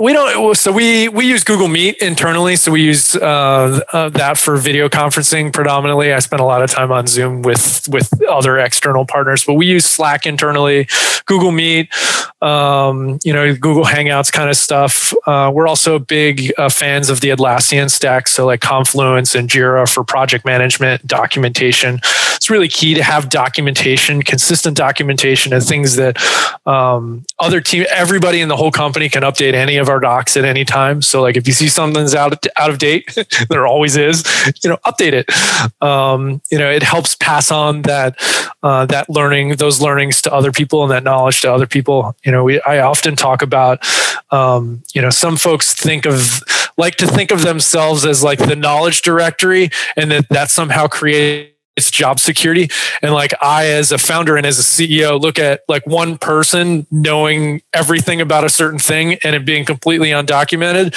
[0.00, 0.56] we don't.
[0.56, 2.56] So we we use Google Meet internally.
[2.56, 6.12] So we use uh, uh, that for video conferencing predominantly.
[6.14, 9.66] I spend a lot of time on Zoom with with other external partners, but we
[9.66, 10.88] use Slack internally,
[11.26, 11.92] Google Meet,
[12.40, 15.12] um, you know, Google Hangouts kind of stuff.
[15.26, 19.86] Uh, we're also big uh, fans of the Atlassian stack, so like Confluence and Jira
[19.92, 22.00] for project management, documentation.
[22.44, 26.18] It's really key to have documentation, consistent documentation, and things that.
[26.66, 30.44] Um, other team, everybody in the whole company can update any of our docs at
[30.44, 31.02] any time.
[31.02, 33.16] So like if you see something's out of, out of date,
[33.50, 34.24] there always is,
[34.62, 35.82] you know, update it.
[35.82, 38.16] Um, you know, it helps pass on that
[38.62, 42.16] uh, that learning, those learnings to other people, and that knowledge to other people.
[42.24, 43.86] You know, we I often talk about,
[44.30, 46.42] um, you know, some folks think of
[46.76, 51.53] like to think of themselves as like the knowledge directory, and that that somehow creates
[51.76, 52.68] it's job security.
[53.02, 56.86] And like i as a founder and as a ceo look at like one person
[56.90, 60.94] knowing everything about a certain thing and it being completely undocumented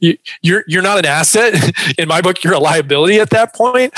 [0.00, 1.72] you, you're you're not an asset.
[1.98, 3.92] In my book you're a liability at that point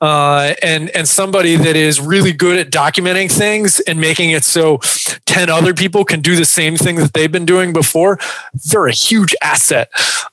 [0.00, 4.78] uh, and and somebody that is really good at documenting things and making it so
[5.26, 8.18] 10 other people can do the same thing that they've been doing before
[8.70, 9.90] they're a huge asset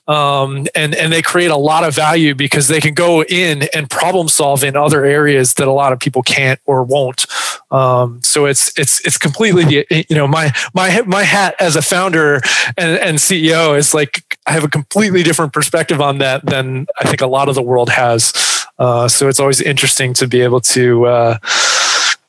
[0.08, 3.90] um, and and they create a lot of value because they can go in and
[3.90, 7.26] problem solve in other areas that a lot of people can't or won't
[7.70, 12.40] um, so it's it's it's completely you know my my my hat as a founder
[12.76, 17.08] and, and CEO is like I have a completely different perspective on that than I
[17.08, 18.32] think a lot of the world has.
[18.78, 21.38] Uh, so it's always interesting to be able to, uh,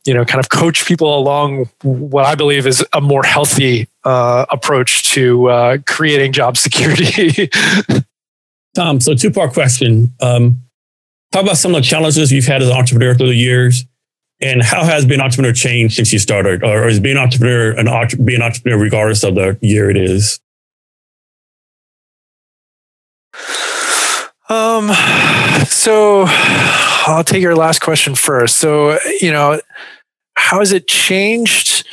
[0.06, 4.46] you know, kind of coach people along what I believe is a more healthy uh,
[4.50, 7.50] approach to uh, creating job security.
[8.76, 10.14] Tom, so two part question.
[10.20, 10.62] Um,
[11.32, 13.86] talk about some of the challenges you've had as an entrepreneur through the years,
[14.42, 17.72] and how has being an entrepreneur changed since you started, or is being an entrepreneur
[17.72, 17.88] an
[18.26, 20.40] being an entrepreneur regardless of the year it is?
[24.50, 24.92] Um,
[25.66, 28.58] so I'll take your last question first.
[28.58, 29.60] So, you know,
[30.36, 31.88] how has it changed?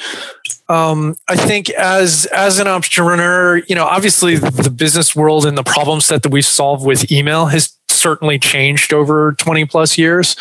[0.68, 5.62] Um, I think as as an entrepreneur, you know, obviously the business world and the
[5.62, 10.36] problem set that we've solved with email has certainly changed over 20 plus years.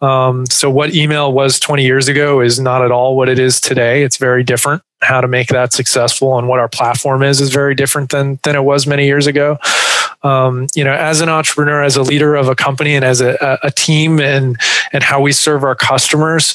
[0.00, 3.60] Um, so what email was 20 years ago is not at all what it is
[3.60, 4.02] today.
[4.02, 4.82] It's very different.
[5.02, 8.56] How to make that successful and what our platform is is very different than than
[8.56, 9.58] it was many years ago
[10.22, 13.58] um, you know, as an entrepreneur, as a leader of a company, and as a,
[13.62, 14.58] a team, and
[14.92, 16.54] and how we serve our customers,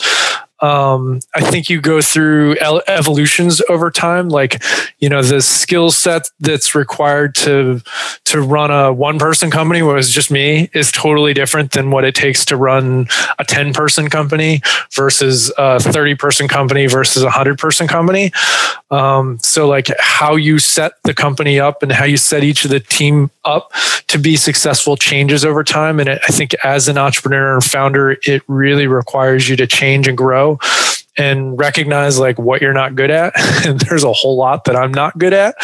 [0.61, 2.55] um, I think you go through
[2.87, 4.29] evolutions over time.
[4.29, 4.63] Like,
[4.99, 7.81] you know, the skill set that's required to
[8.25, 12.05] to run a one person company, where it's just me, is totally different than what
[12.05, 14.61] it takes to run a ten person company
[14.93, 18.31] versus a thirty person company versus a hundred person company.
[18.91, 22.71] Um, so, like, how you set the company up and how you set each of
[22.71, 23.73] the team up
[24.07, 25.99] to be successful changes over time.
[25.99, 30.17] And I think as an entrepreneur and founder, it really requires you to change and
[30.17, 30.44] grow
[31.17, 33.33] and recognize like what you're not good at.
[33.65, 35.55] and there's a whole lot that I'm not good at.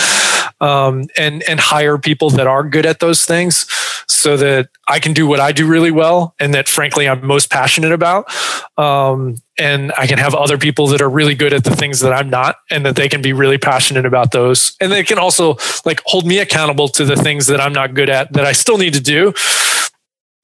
[0.59, 3.65] Um, and and hire people that are good at those things
[4.07, 7.49] so that I can do what I do really well and that frankly I'm most
[7.49, 8.31] passionate about.
[8.77, 12.13] Um, and I can have other people that are really good at the things that
[12.13, 14.75] I'm not and that they can be really passionate about those.
[14.79, 18.09] And they can also like hold me accountable to the things that I'm not good
[18.09, 19.33] at that I still need to do.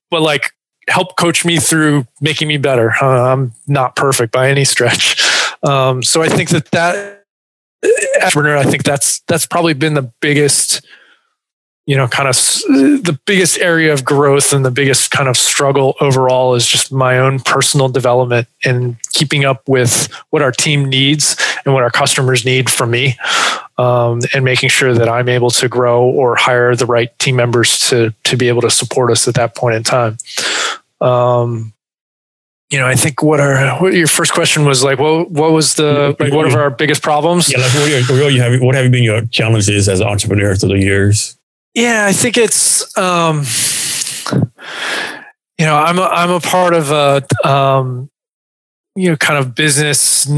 [0.09, 0.51] But like
[0.87, 2.93] help coach me through making me better.
[3.01, 5.21] Uh, I'm not perfect by any stretch.
[5.63, 7.25] Um, so I think that that
[8.21, 10.85] entrepreneur, I think that's that's probably been the biggest,
[11.85, 15.95] you know, kind of the biggest area of growth and the biggest kind of struggle
[15.99, 21.35] overall is just my own personal development and keeping up with what our team needs
[21.65, 23.17] and what our customers need from me.
[23.79, 27.77] Um, and making sure that I'm able to grow or hire the right team members
[27.89, 30.17] to to be able to support us at that point in time.
[31.01, 31.73] Um,
[32.69, 35.75] you know, I think what our what your first question was like, what what was
[35.75, 37.51] the like what are our biggest problems?
[37.51, 40.79] Yeah, like what, are, have, what have been your challenges as an entrepreneur through the
[40.79, 41.37] years?
[41.73, 43.45] Yeah, I think it's um,
[45.57, 48.09] you know, I'm a, I'm a part of a um,
[48.97, 50.27] you know, kind of business.
[50.27, 50.33] I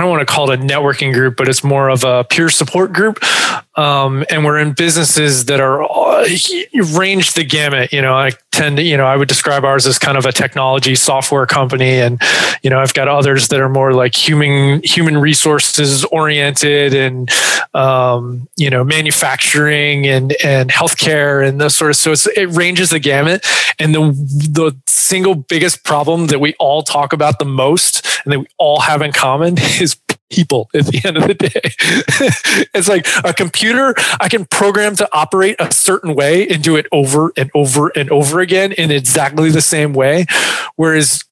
[0.00, 2.92] don't want to call it a networking group, but it's more of a peer support
[2.92, 3.18] group.
[3.76, 6.28] Um, and we're in businesses that are uh,
[6.96, 7.92] range the gamut.
[7.92, 10.32] You know, I tend to, you know, I would describe ours as kind of a
[10.32, 12.20] technology software company, and
[12.62, 17.28] you know, I've got others that are more like human human resources oriented, and
[17.74, 21.96] um, you know, manufacturing and and healthcare and those sort of.
[21.96, 23.44] So it ranges the gamut,
[23.78, 28.38] and the the single biggest problem that we all talk about the most, and that
[28.38, 29.96] we all have in common, is
[30.30, 31.50] people at the end of the day.
[32.74, 36.86] it's like a computer I can program to operate a certain way and do it
[36.92, 40.26] over and over and over again in exactly the same way.
[40.76, 41.24] Whereas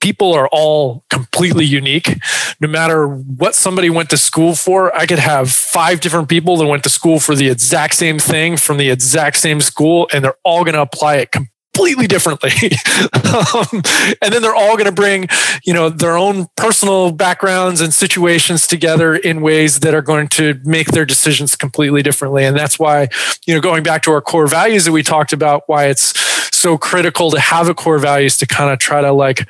[0.00, 2.18] people are all completely unique.
[2.60, 6.66] No matter what somebody went to school for, I could have five different people that
[6.66, 10.36] went to school for the exact same thing from the exact same school, and they're
[10.44, 12.50] all going to apply it completely completely differently.
[13.12, 13.82] um,
[14.22, 15.26] and then they're all going to bring,
[15.64, 20.60] you know, their own personal backgrounds and situations together in ways that are going to
[20.64, 22.44] make their decisions completely differently.
[22.44, 23.08] And that's why,
[23.46, 26.18] you know, going back to our core values that we talked about, why it's
[26.54, 29.46] so critical to have a core values to kind of try to like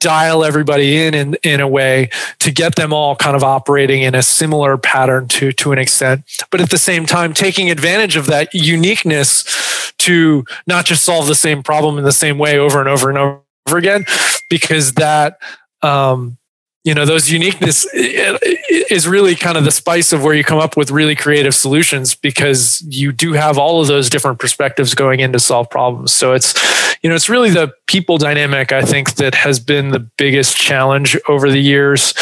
[0.00, 4.14] dial everybody in, in in a way to get them all kind of operating in
[4.14, 8.26] a similar pattern to to an extent but at the same time taking advantage of
[8.26, 12.88] that uniqueness to not just solve the same problem in the same way over and
[12.88, 14.06] over and over again
[14.48, 15.38] because that
[15.82, 16.38] um,
[16.82, 20.76] you know those uniqueness is really kind of the spice of where you come up
[20.76, 25.30] with really creative solutions because you do have all of those different perspectives going in
[25.32, 26.12] to solve problems.
[26.12, 26.54] So it's
[27.02, 31.16] you know it's really the people dynamic i think that has been the biggest challenge
[31.28, 32.14] over the years.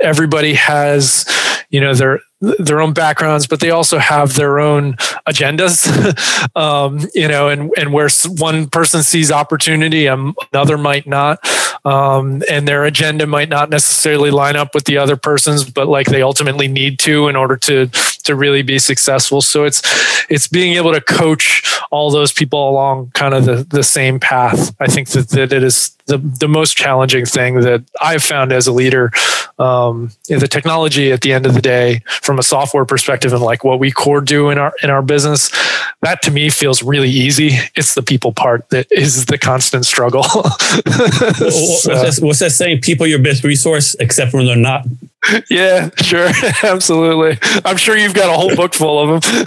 [0.00, 1.26] Everybody has
[1.68, 2.20] you know their
[2.58, 4.94] their own backgrounds, but they also have their own
[5.26, 5.86] agendas.
[6.56, 11.38] um, you know, and and where one person sees opportunity, um, another might not,
[11.84, 16.06] um, and their agenda might not necessarily line up with the other person's, but like
[16.06, 17.88] they ultimately need to in order to
[18.24, 19.40] to really be successful.
[19.40, 19.82] So it's
[20.28, 24.74] it's being able to coach all those people along kind of the the same path.
[24.80, 28.66] I think that that it is the the most challenging thing that I've found as
[28.66, 29.10] a leader.
[29.58, 33.64] Um, the technology at the end of the day, from a software perspective, and like
[33.64, 35.50] what we core do in our in our business,
[36.02, 37.50] that to me feels really easy.
[37.74, 40.22] It's the people part that is the constant struggle.
[40.24, 40.40] so.
[40.42, 42.80] what's, that, what's that saying?
[42.80, 44.86] People your best resource, except when they're not.
[45.50, 46.30] Yeah, sure,
[46.62, 47.38] absolutely.
[47.64, 49.42] I'm sure you've got a whole book full of them.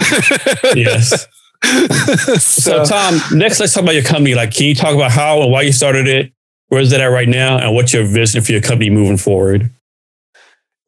[0.76, 1.26] yes.
[1.62, 4.34] so, so, Tom, next let's talk about your company.
[4.34, 6.32] Like, can you talk about how and why you started it?
[6.68, 9.70] Where is it at right now, and what's your vision for your company moving forward?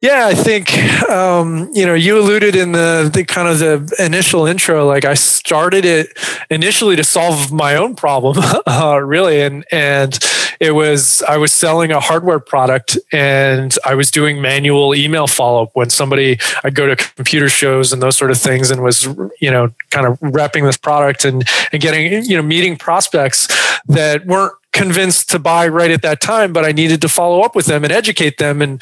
[0.01, 0.75] Yeah, I think
[1.11, 4.87] um, you know you alluded in the, the kind of the initial intro.
[4.87, 6.17] Like I started it
[6.49, 10.17] initially to solve my own problem, uh, really, and and
[10.59, 15.63] it was I was selling a hardware product and I was doing manual email follow
[15.63, 19.05] up when somebody I'd go to computer shows and those sort of things and was
[19.39, 23.47] you know kind of repping this product and and getting you know meeting prospects
[23.85, 27.55] that weren't convinced to buy right at that time, but I needed to follow up
[27.55, 28.81] with them and educate them and,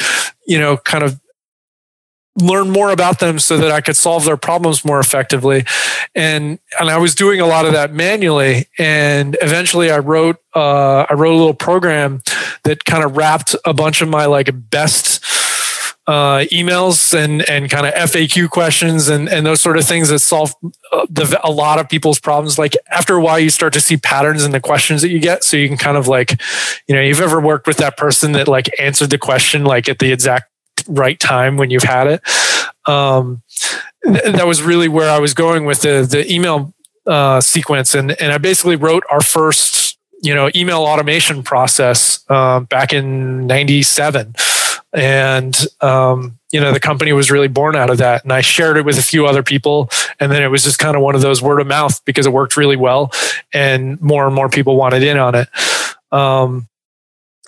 [0.50, 1.22] you know, kind of
[2.36, 5.64] learn more about them so that I could solve their problems more effectively.
[6.16, 8.68] And and I was doing a lot of that manually.
[8.78, 12.24] And eventually I wrote uh, I wrote a little program
[12.64, 15.24] that kind of wrapped a bunch of my like best
[16.10, 20.18] uh, emails and and kind of FAQ questions and and those sort of things that
[20.18, 20.56] solve
[20.92, 22.58] uh, the, a lot of people's problems.
[22.58, 25.44] Like after a while, you start to see patterns in the questions that you get,
[25.44, 26.42] so you can kind of like,
[26.88, 30.00] you know, you've ever worked with that person that like answered the question like at
[30.00, 30.50] the exact
[30.88, 32.22] right time when you've had it.
[32.88, 33.44] Um,
[34.04, 36.74] th- that was really where I was going with the the email
[37.06, 42.62] uh, sequence, and and I basically wrote our first you know email automation process uh,
[42.62, 44.34] back in '97
[44.94, 48.24] and um, you know the company was really born out of that.
[48.24, 49.90] And i shared it with a few other people.
[50.20, 52.34] And then it was just kind of one of those word of mouth because it
[52.34, 53.12] worked really well.
[53.54, 55.48] And more and more people wanted in on it.
[56.12, 56.68] Um,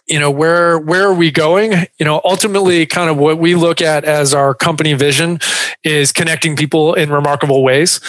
[0.07, 1.71] you know where where are we going?
[1.97, 5.39] You know ultimately kind of what we look at as our company vision
[5.83, 8.01] is connecting people in remarkable ways.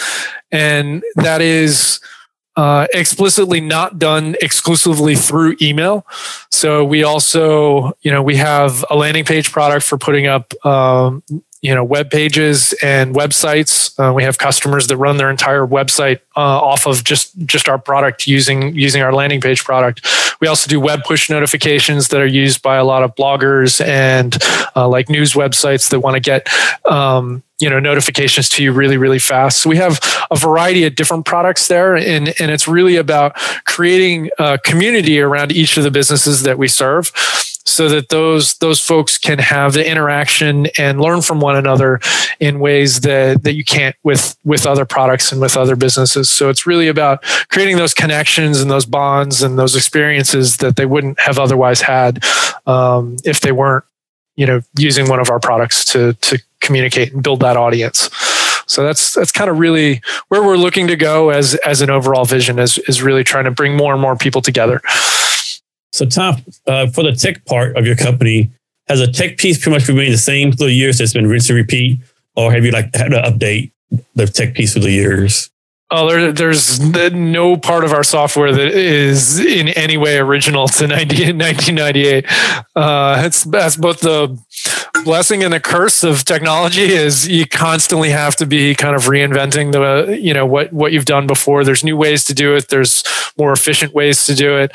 [0.51, 1.99] And that is
[2.55, 6.05] uh, explicitly not done exclusively through email.
[6.51, 11.23] So we also, you know, we have a landing page product for putting up, um,
[11.61, 13.97] you know, web pages and websites.
[13.97, 17.79] Uh, we have customers that run their entire website uh, off of just just our
[17.79, 20.05] product using using our landing page product.
[20.41, 24.37] We also do web push notifications that are used by a lot of bloggers and
[24.75, 26.49] uh, like news websites that want to get.
[26.85, 29.59] Um, you know notifications to you really really fast.
[29.59, 29.99] So we have
[30.29, 33.35] a variety of different products there and and it's really about
[33.65, 37.11] creating a community around each of the businesses that we serve
[37.65, 41.99] so that those those folks can have the interaction and learn from one another
[42.39, 46.29] in ways that that you can't with with other products and with other businesses.
[46.29, 50.85] So it's really about creating those connections and those bonds and those experiences that they
[50.85, 52.23] wouldn't have otherwise had
[52.65, 53.85] um, if they weren't
[54.35, 58.09] you know using one of our products to to communicate and build that audience.
[58.65, 62.25] So that's that's kind of really where we're looking to go as as an overall
[62.25, 64.81] vision is is really trying to bring more and more people together.
[65.91, 68.49] So Tom, uh, for the tech part of your company,
[68.87, 70.99] has a tech piece pretty much remained the same through the years?
[70.99, 71.99] It's been rinse and repeat,
[72.35, 73.71] or have you like had to update
[74.15, 75.51] the tech piece through the years?
[75.91, 80.87] Oh, there, there's no part of our software that is in any way original to
[80.87, 82.25] 90, 1998.
[82.75, 84.35] Uh, it's that's both the
[85.03, 89.71] blessing and the curse of technology is you constantly have to be kind of reinventing
[89.71, 91.63] the you know what what you've done before.
[91.63, 92.69] There's new ways to do it.
[92.69, 93.03] There's
[93.37, 94.71] more efficient ways to do it.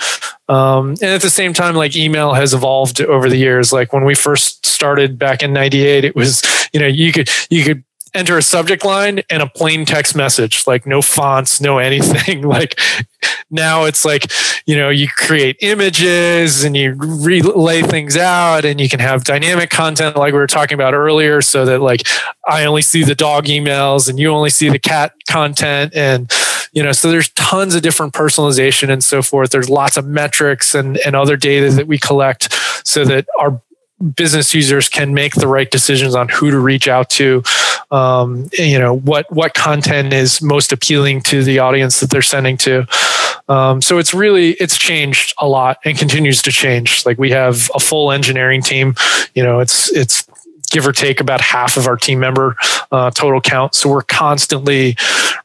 [0.48, 3.72] Um, and at the same time, like email has evolved over the years.
[3.72, 6.42] Like when we first started back in '98, it was
[6.72, 7.84] you know you could you could
[8.14, 12.42] enter a subject line and a plain text message, like no fonts, no anything.
[12.48, 12.78] like
[13.50, 14.30] now it's like,
[14.66, 19.70] you know, you create images and you relay things out and you can have dynamic
[19.70, 22.06] content like we were talking about earlier so that like
[22.46, 25.94] I only see the dog emails and you only see the cat content.
[25.94, 26.30] And
[26.72, 29.50] you know so there's tons of different personalization and so forth.
[29.50, 32.52] There's lots of metrics and, and other data that we collect
[32.84, 33.61] so that our
[34.14, 37.42] business users can make the right decisions on who to reach out to
[37.91, 42.57] um, you know what what content is most appealing to the audience that they're sending
[42.57, 42.86] to
[43.49, 47.70] um, so it's really it's changed a lot and continues to change like we have
[47.74, 48.95] a full engineering team
[49.34, 50.26] you know it's it's
[50.70, 52.57] give or take about half of our team member
[52.93, 53.74] uh, total count.
[53.74, 54.95] So we're constantly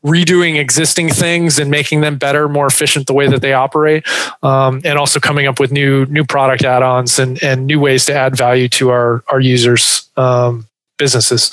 [0.04, 4.06] redoing existing things and making them better, more efficient the way that they operate,
[4.44, 8.14] um, and also coming up with new new product add-ons and and new ways to
[8.14, 10.68] add value to our our users' um,
[10.98, 11.52] businesses.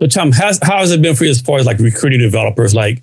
[0.00, 2.74] So Tom, how's, how has it been for you as far as like recruiting developers?
[2.74, 3.02] Like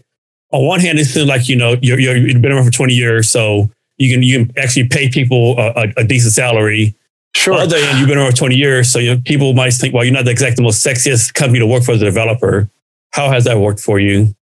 [0.51, 2.93] on one hand, it seems like you know you're, you're you've been around for 20
[2.93, 6.95] years, so you can you can actually pay people a, a, a decent salary
[7.35, 7.53] Sure.
[7.53, 9.73] On the other hand, you've been around for 20 years, so you know, people might
[9.73, 12.05] think, well, you're not the exact the most sexiest company to work for as a
[12.05, 12.69] developer.
[13.11, 14.33] How has that worked for you?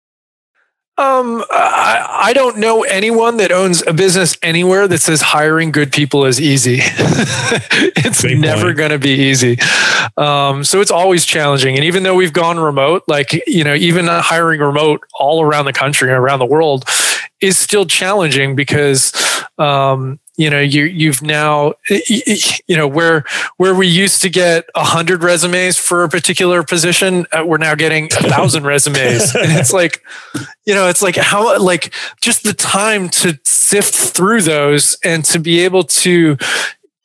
[0.99, 5.91] Um, I, I don't know anyone that owns a business anywhere that says hiring good
[5.91, 6.79] people is easy.
[6.83, 9.59] it's Great never going to be easy.
[10.19, 11.77] Um, so it's always challenging.
[11.77, 15.73] And even though we've gone remote, like, you know, even hiring remote all around the
[15.73, 16.85] country and around the world
[17.41, 19.15] is still challenging because,
[19.57, 23.25] um, you know you you've now you know where
[23.59, 27.75] where we used to get a hundred resumes for a particular position uh, we're now
[27.75, 29.35] getting a thousand resumes.
[29.43, 30.03] And it's like
[30.65, 35.39] you know it's like how like just the time to sift through those and to
[35.39, 36.37] be able to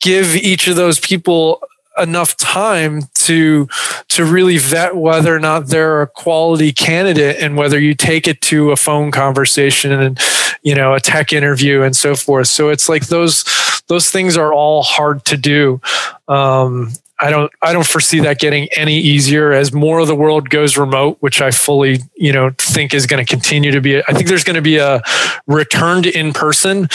[0.00, 1.60] give each of those people
[2.00, 3.68] enough time to
[4.08, 8.40] to really vet whether or not they're a quality candidate and whether you take it
[8.42, 10.18] to a phone conversation and
[10.62, 12.48] you know a tech interview and so forth.
[12.48, 13.44] So it's like those
[13.88, 15.80] those things are all hard to do.
[16.28, 20.50] Um, I don't I don't foresee that getting any easier as more of the world
[20.50, 23.98] goes remote, which I fully, you know, think is going to continue to be.
[23.98, 25.02] I think there's going to be a
[25.46, 26.88] return to in person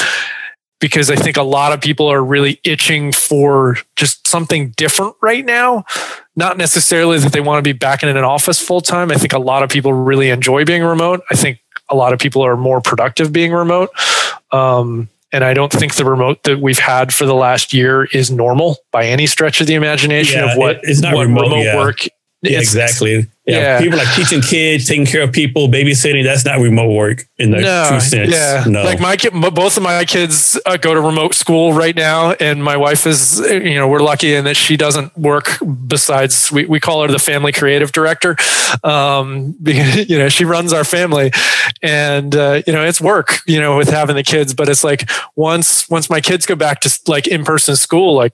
[0.83, 5.45] because I think a lot of people are really itching for just something different right
[5.45, 5.85] now.
[6.35, 9.09] Not necessarily that they want to be back in an office full time.
[9.09, 11.21] I think a lot of people really enjoy being remote.
[11.31, 13.91] I think a lot of people are more productive being remote.
[14.51, 18.29] Um, and I don't think the remote that we've had for the last year is
[18.29, 21.55] normal by any stretch of the imagination Yeah, of what, it- it's not what remote,
[21.63, 21.77] yeah.
[21.77, 21.99] work.
[22.43, 23.25] Yeah, exactly.
[23.45, 23.79] Yeah, yeah.
[23.81, 26.23] people like teaching kids, taking care of people, babysitting.
[26.23, 28.31] That's not remote work in the no, true sense.
[28.31, 28.83] Yeah, No.
[28.83, 32.63] like my kid, both of my kids uh, go to remote school right now, and
[32.63, 35.57] my wife is, you know, we're lucky in that she doesn't work.
[35.87, 38.35] Besides, we, we call her the family creative director,
[38.83, 41.31] um, because you know she runs our family,
[41.81, 44.53] and uh, you know it's work, you know, with having the kids.
[44.53, 48.33] But it's like once once my kids go back to like in person school, like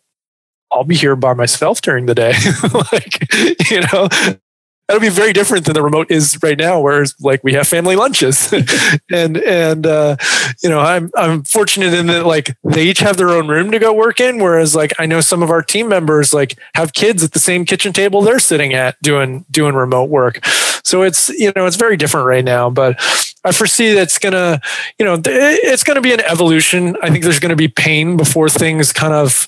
[0.71, 2.33] I'll be here by myself during the day,
[2.91, 4.07] like you know.
[4.87, 7.95] That'll be very different than the remote is right now, whereas like we have family
[7.95, 8.51] lunches,
[9.11, 10.15] and and uh,
[10.63, 13.77] you know I'm I'm fortunate in that like they each have their own room to
[13.77, 17.23] go work in, whereas like I know some of our team members like have kids
[17.23, 20.43] at the same kitchen table they're sitting at doing doing remote work,
[20.83, 22.95] so it's you know it's very different right now, but
[23.43, 24.59] I foresee that's gonna
[24.97, 26.97] you know it's gonna be an evolution.
[27.03, 29.47] I think there's gonna be pain before things kind of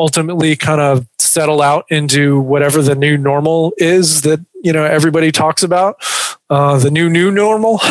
[0.00, 5.30] ultimately kind of settle out into whatever the new normal is that you know everybody
[5.30, 5.96] talks about
[6.48, 7.80] uh, the new new normal.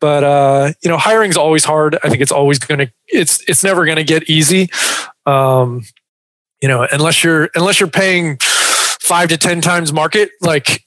[0.00, 1.98] But uh, you know hiring's always hard.
[2.04, 4.70] I think it's always going to it's it's never going to get easy.
[5.26, 5.82] Um,
[6.62, 10.84] you know unless you're unless you're paying five to ten times market like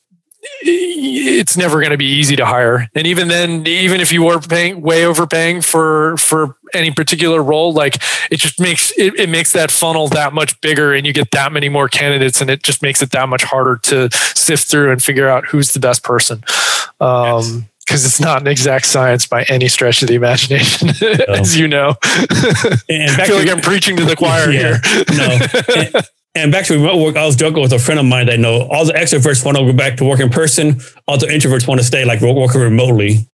[0.63, 4.39] it's never going to be easy to hire and even then even if you were
[4.39, 7.97] paying way overpaying for for any particular role like
[8.31, 11.51] it just makes it, it makes that funnel that much bigger and you get that
[11.51, 15.03] many more candidates and it just makes it that much harder to sift through and
[15.03, 16.43] figure out who's the best person
[16.99, 20.89] um because it's not an exact science by any stretch of the imagination,
[21.27, 21.95] as you know.
[22.87, 25.03] And I feel like I'm preaching to the choir Yeah, here.
[25.17, 25.39] no.
[25.75, 28.33] And, and back to remote work, I was joking with a friend of mine that
[28.33, 30.79] I know all the extroverts want to go back to work in person.
[31.07, 33.27] All the introverts want to stay like working remotely.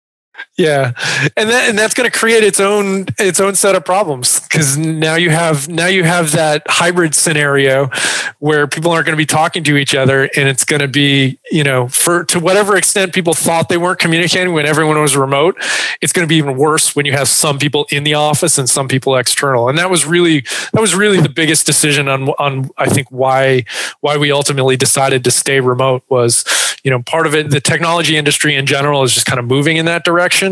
[0.57, 0.93] Yeah,
[1.37, 4.75] and that and that's going to create its own its own set of problems because
[4.75, 7.91] now you have now you have that hybrid scenario
[8.39, 11.37] where people aren't going to be talking to each other, and it's going to be
[11.51, 15.55] you know for to whatever extent people thought they weren't communicating when everyone was remote,
[16.01, 18.67] it's going to be even worse when you have some people in the office and
[18.67, 20.43] some people external, and that was really
[20.73, 23.63] that was really the biggest decision on on I think why
[24.01, 26.43] why we ultimately decided to stay remote was
[26.83, 29.77] you know part of it the technology industry in general is just kind of moving
[29.77, 30.46] in that direction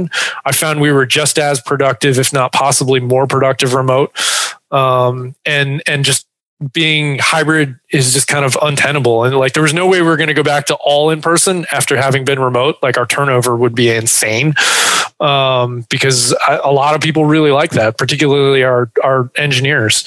[0.45, 4.11] i found we were just as productive if not possibly more productive remote
[4.71, 6.27] um, and and just
[6.71, 10.17] being hybrid is just kind of untenable and like there was no way we were
[10.17, 13.55] going to go back to all in person after having been remote like our turnover
[13.57, 14.53] would be insane
[15.19, 20.05] um, because a a lot of people really like that particularly our our engineers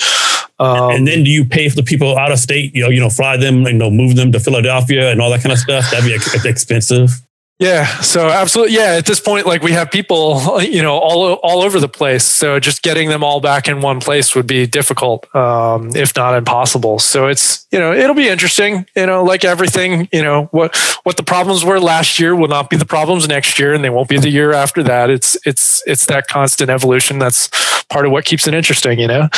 [0.61, 2.74] Um, and then do you pay for the people out of state?
[2.74, 5.43] You know, you know, fly them, you know, move them to Philadelphia and all that
[5.43, 5.89] kind of stuff.
[5.91, 7.11] That'd be expensive.
[7.59, 7.87] Yeah.
[8.03, 8.77] So absolutely.
[8.77, 8.93] Yeah.
[8.93, 12.25] At this point, like we have people, you know, all, all over the place.
[12.25, 16.37] So just getting them all back in one place would be difficult, um, if not
[16.37, 17.01] impossible.
[17.01, 21.17] So it's, you know, it'll be interesting, you know, like everything, you know, what, what
[21.17, 24.09] the problems were last year will not be the problems next year and they won't
[24.09, 25.11] be the year after that.
[25.11, 27.19] It's, it's, it's that constant evolution.
[27.19, 27.49] That's
[27.89, 29.29] part of what keeps it interesting, you know?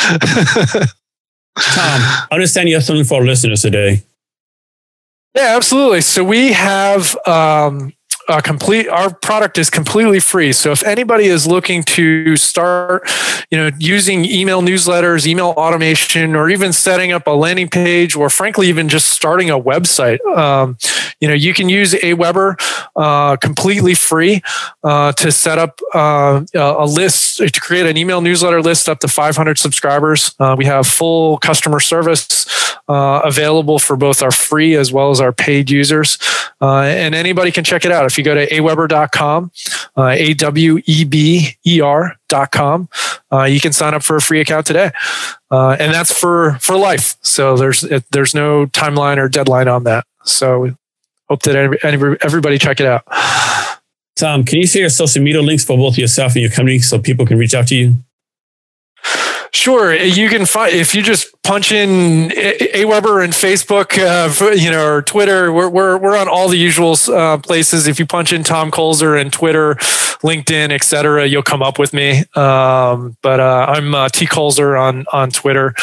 [1.57, 4.03] Tom, I understand you have something for our listeners today.
[5.35, 6.01] Yeah, absolutely.
[6.01, 7.93] So we have, um,
[8.43, 10.53] complete our product is completely free.
[10.53, 13.07] So if anybody is looking to start
[13.51, 18.29] you know using email newsletters email automation or even setting up a landing page or
[18.29, 20.77] frankly even just starting a website um,
[21.19, 22.55] you know you can use aweber
[22.95, 24.41] uh, completely free
[24.83, 29.07] uh, to set up uh, a list to create an email newsletter list up to
[29.07, 30.35] 500 subscribers.
[30.39, 32.45] Uh, we have full customer service
[32.89, 36.17] uh, available for both our free as well as our paid users.
[36.59, 39.51] And anybody can check it out if you go to aweber.com,
[39.97, 42.89] uh, A W E B E R.com,
[43.31, 44.91] uh, you can sign up for a free account today.
[45.49, 47.15] Uh, and that's for, for life.
[47.21, 47.81] So there's,
[48.11, 50.05] there's no timeline or deadline on that.
[50.23, 50.75] So
[51.29, 51.55] hope that
[52.23, 53.03] everybody check it out.
[54.15, 57.25] Tom, can you share social media links for both yourself and your company so people
[57.25, 57.95] can reach out to you?
[59.53, 64.85] Sure, you can find if you just punch in Aweber and Facebook, uh, you know,
[64.85, 65.51] or Twitter.
[65.51, 67.85] We're we're we're on all the usual uh, places.
[67.85, 69.75] If you punch in Tom Kulzer and Twitter,
[70.23, 72.19] LinkedIn, etc., you'll come up with me.
[72.35, 75.75] Um, but uh, I'm uh, T Kulzer on on Twitter.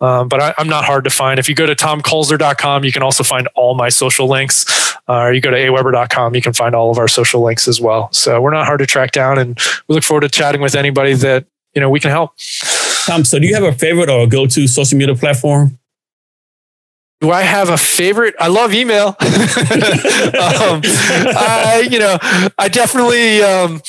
[0.00, 1.40] Um, but I, am not hard to find.
[1.40, 4.66] If you go to tomkulzer.com, you can also find all my social links.
[5.08, 7.80] Uh, or you go to aweber.com, you can find all of our social links as
[7.80, 8.12] well.
[8.12, 9.58] So we're not hard to track down, and
[9.88, 12.32] we look forward to chatting with anybody that you know we can help.
[13.06, 15.78] Tom, so do you have a favorite or a go-to social media platform?
[17.20, 18.34] Do I have a favorite?
[18.38, 19.06] I love email.
[19.20, 22.18] um, I, you know,
[22.58, 23.80] I definitely, um,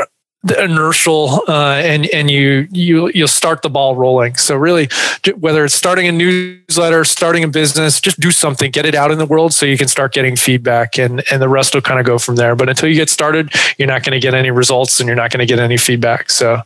[0.51, 4.35] inertial uh, and and you you you'll start the ball rolling.
[4.35, 4.89] So really,
[5.37, 9.17] whether it's starting a newsletter, starting a business, just do something, get it out in
[9.17, 12.05] the world, so you can start getting feedback, and and the rest will kind of
[12.05, 12.55] go from there.
[12.55, 15.31] But until you get started, you're not going to get any results, and you're not
[15.31, 16.29] going to get any feedback.
[16.29, 16.61] So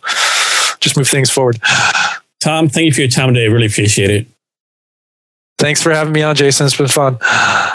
[0.79, 1.59] just move things forward.
[2.39, 3.45] Tom, thank you for your time today.
[3.45, 4.27] I really appreciate it.
[5.57, 6.65] Thanks for having me on, Jason.
[6.65, 7.17] It's been fun.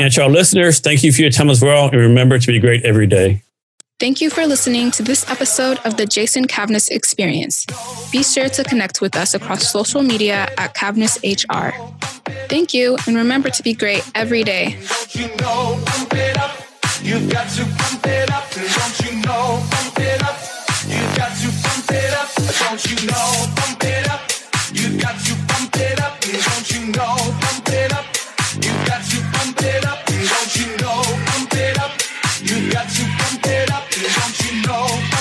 [0.01, 1.91] And to our listeners, thank you for your time as well.
[1.91, 3.43] And remember to be great every day.
[4.01, 7.65] Thank you for listening to this episode of the Jason Cavness Experience.
[8.11, 11.71] Be sure to connect with us across social media at Cavness HR.
[12.49, 14.77] Thank you, and remember to be great every day.
[15.13, 16.37] You've got to pump it
[18.33, 19.63] up, don't you know?
[19.71, 20.39] Pump it up.
[20.89, 23.47] You've got to pump it up, don't you know?
[23.55, 24.23] Pump it up.
[24.73, 27.15] You've got to pump it up, don't you know?
[27.41, 28.07] Pump it up.
[28.59, 31.03] You've got to pump it up, don't you know?
[31.31, 31.93] Pump it up.
[32.43, 33.14] You've got to
[34.67, 35.14] know.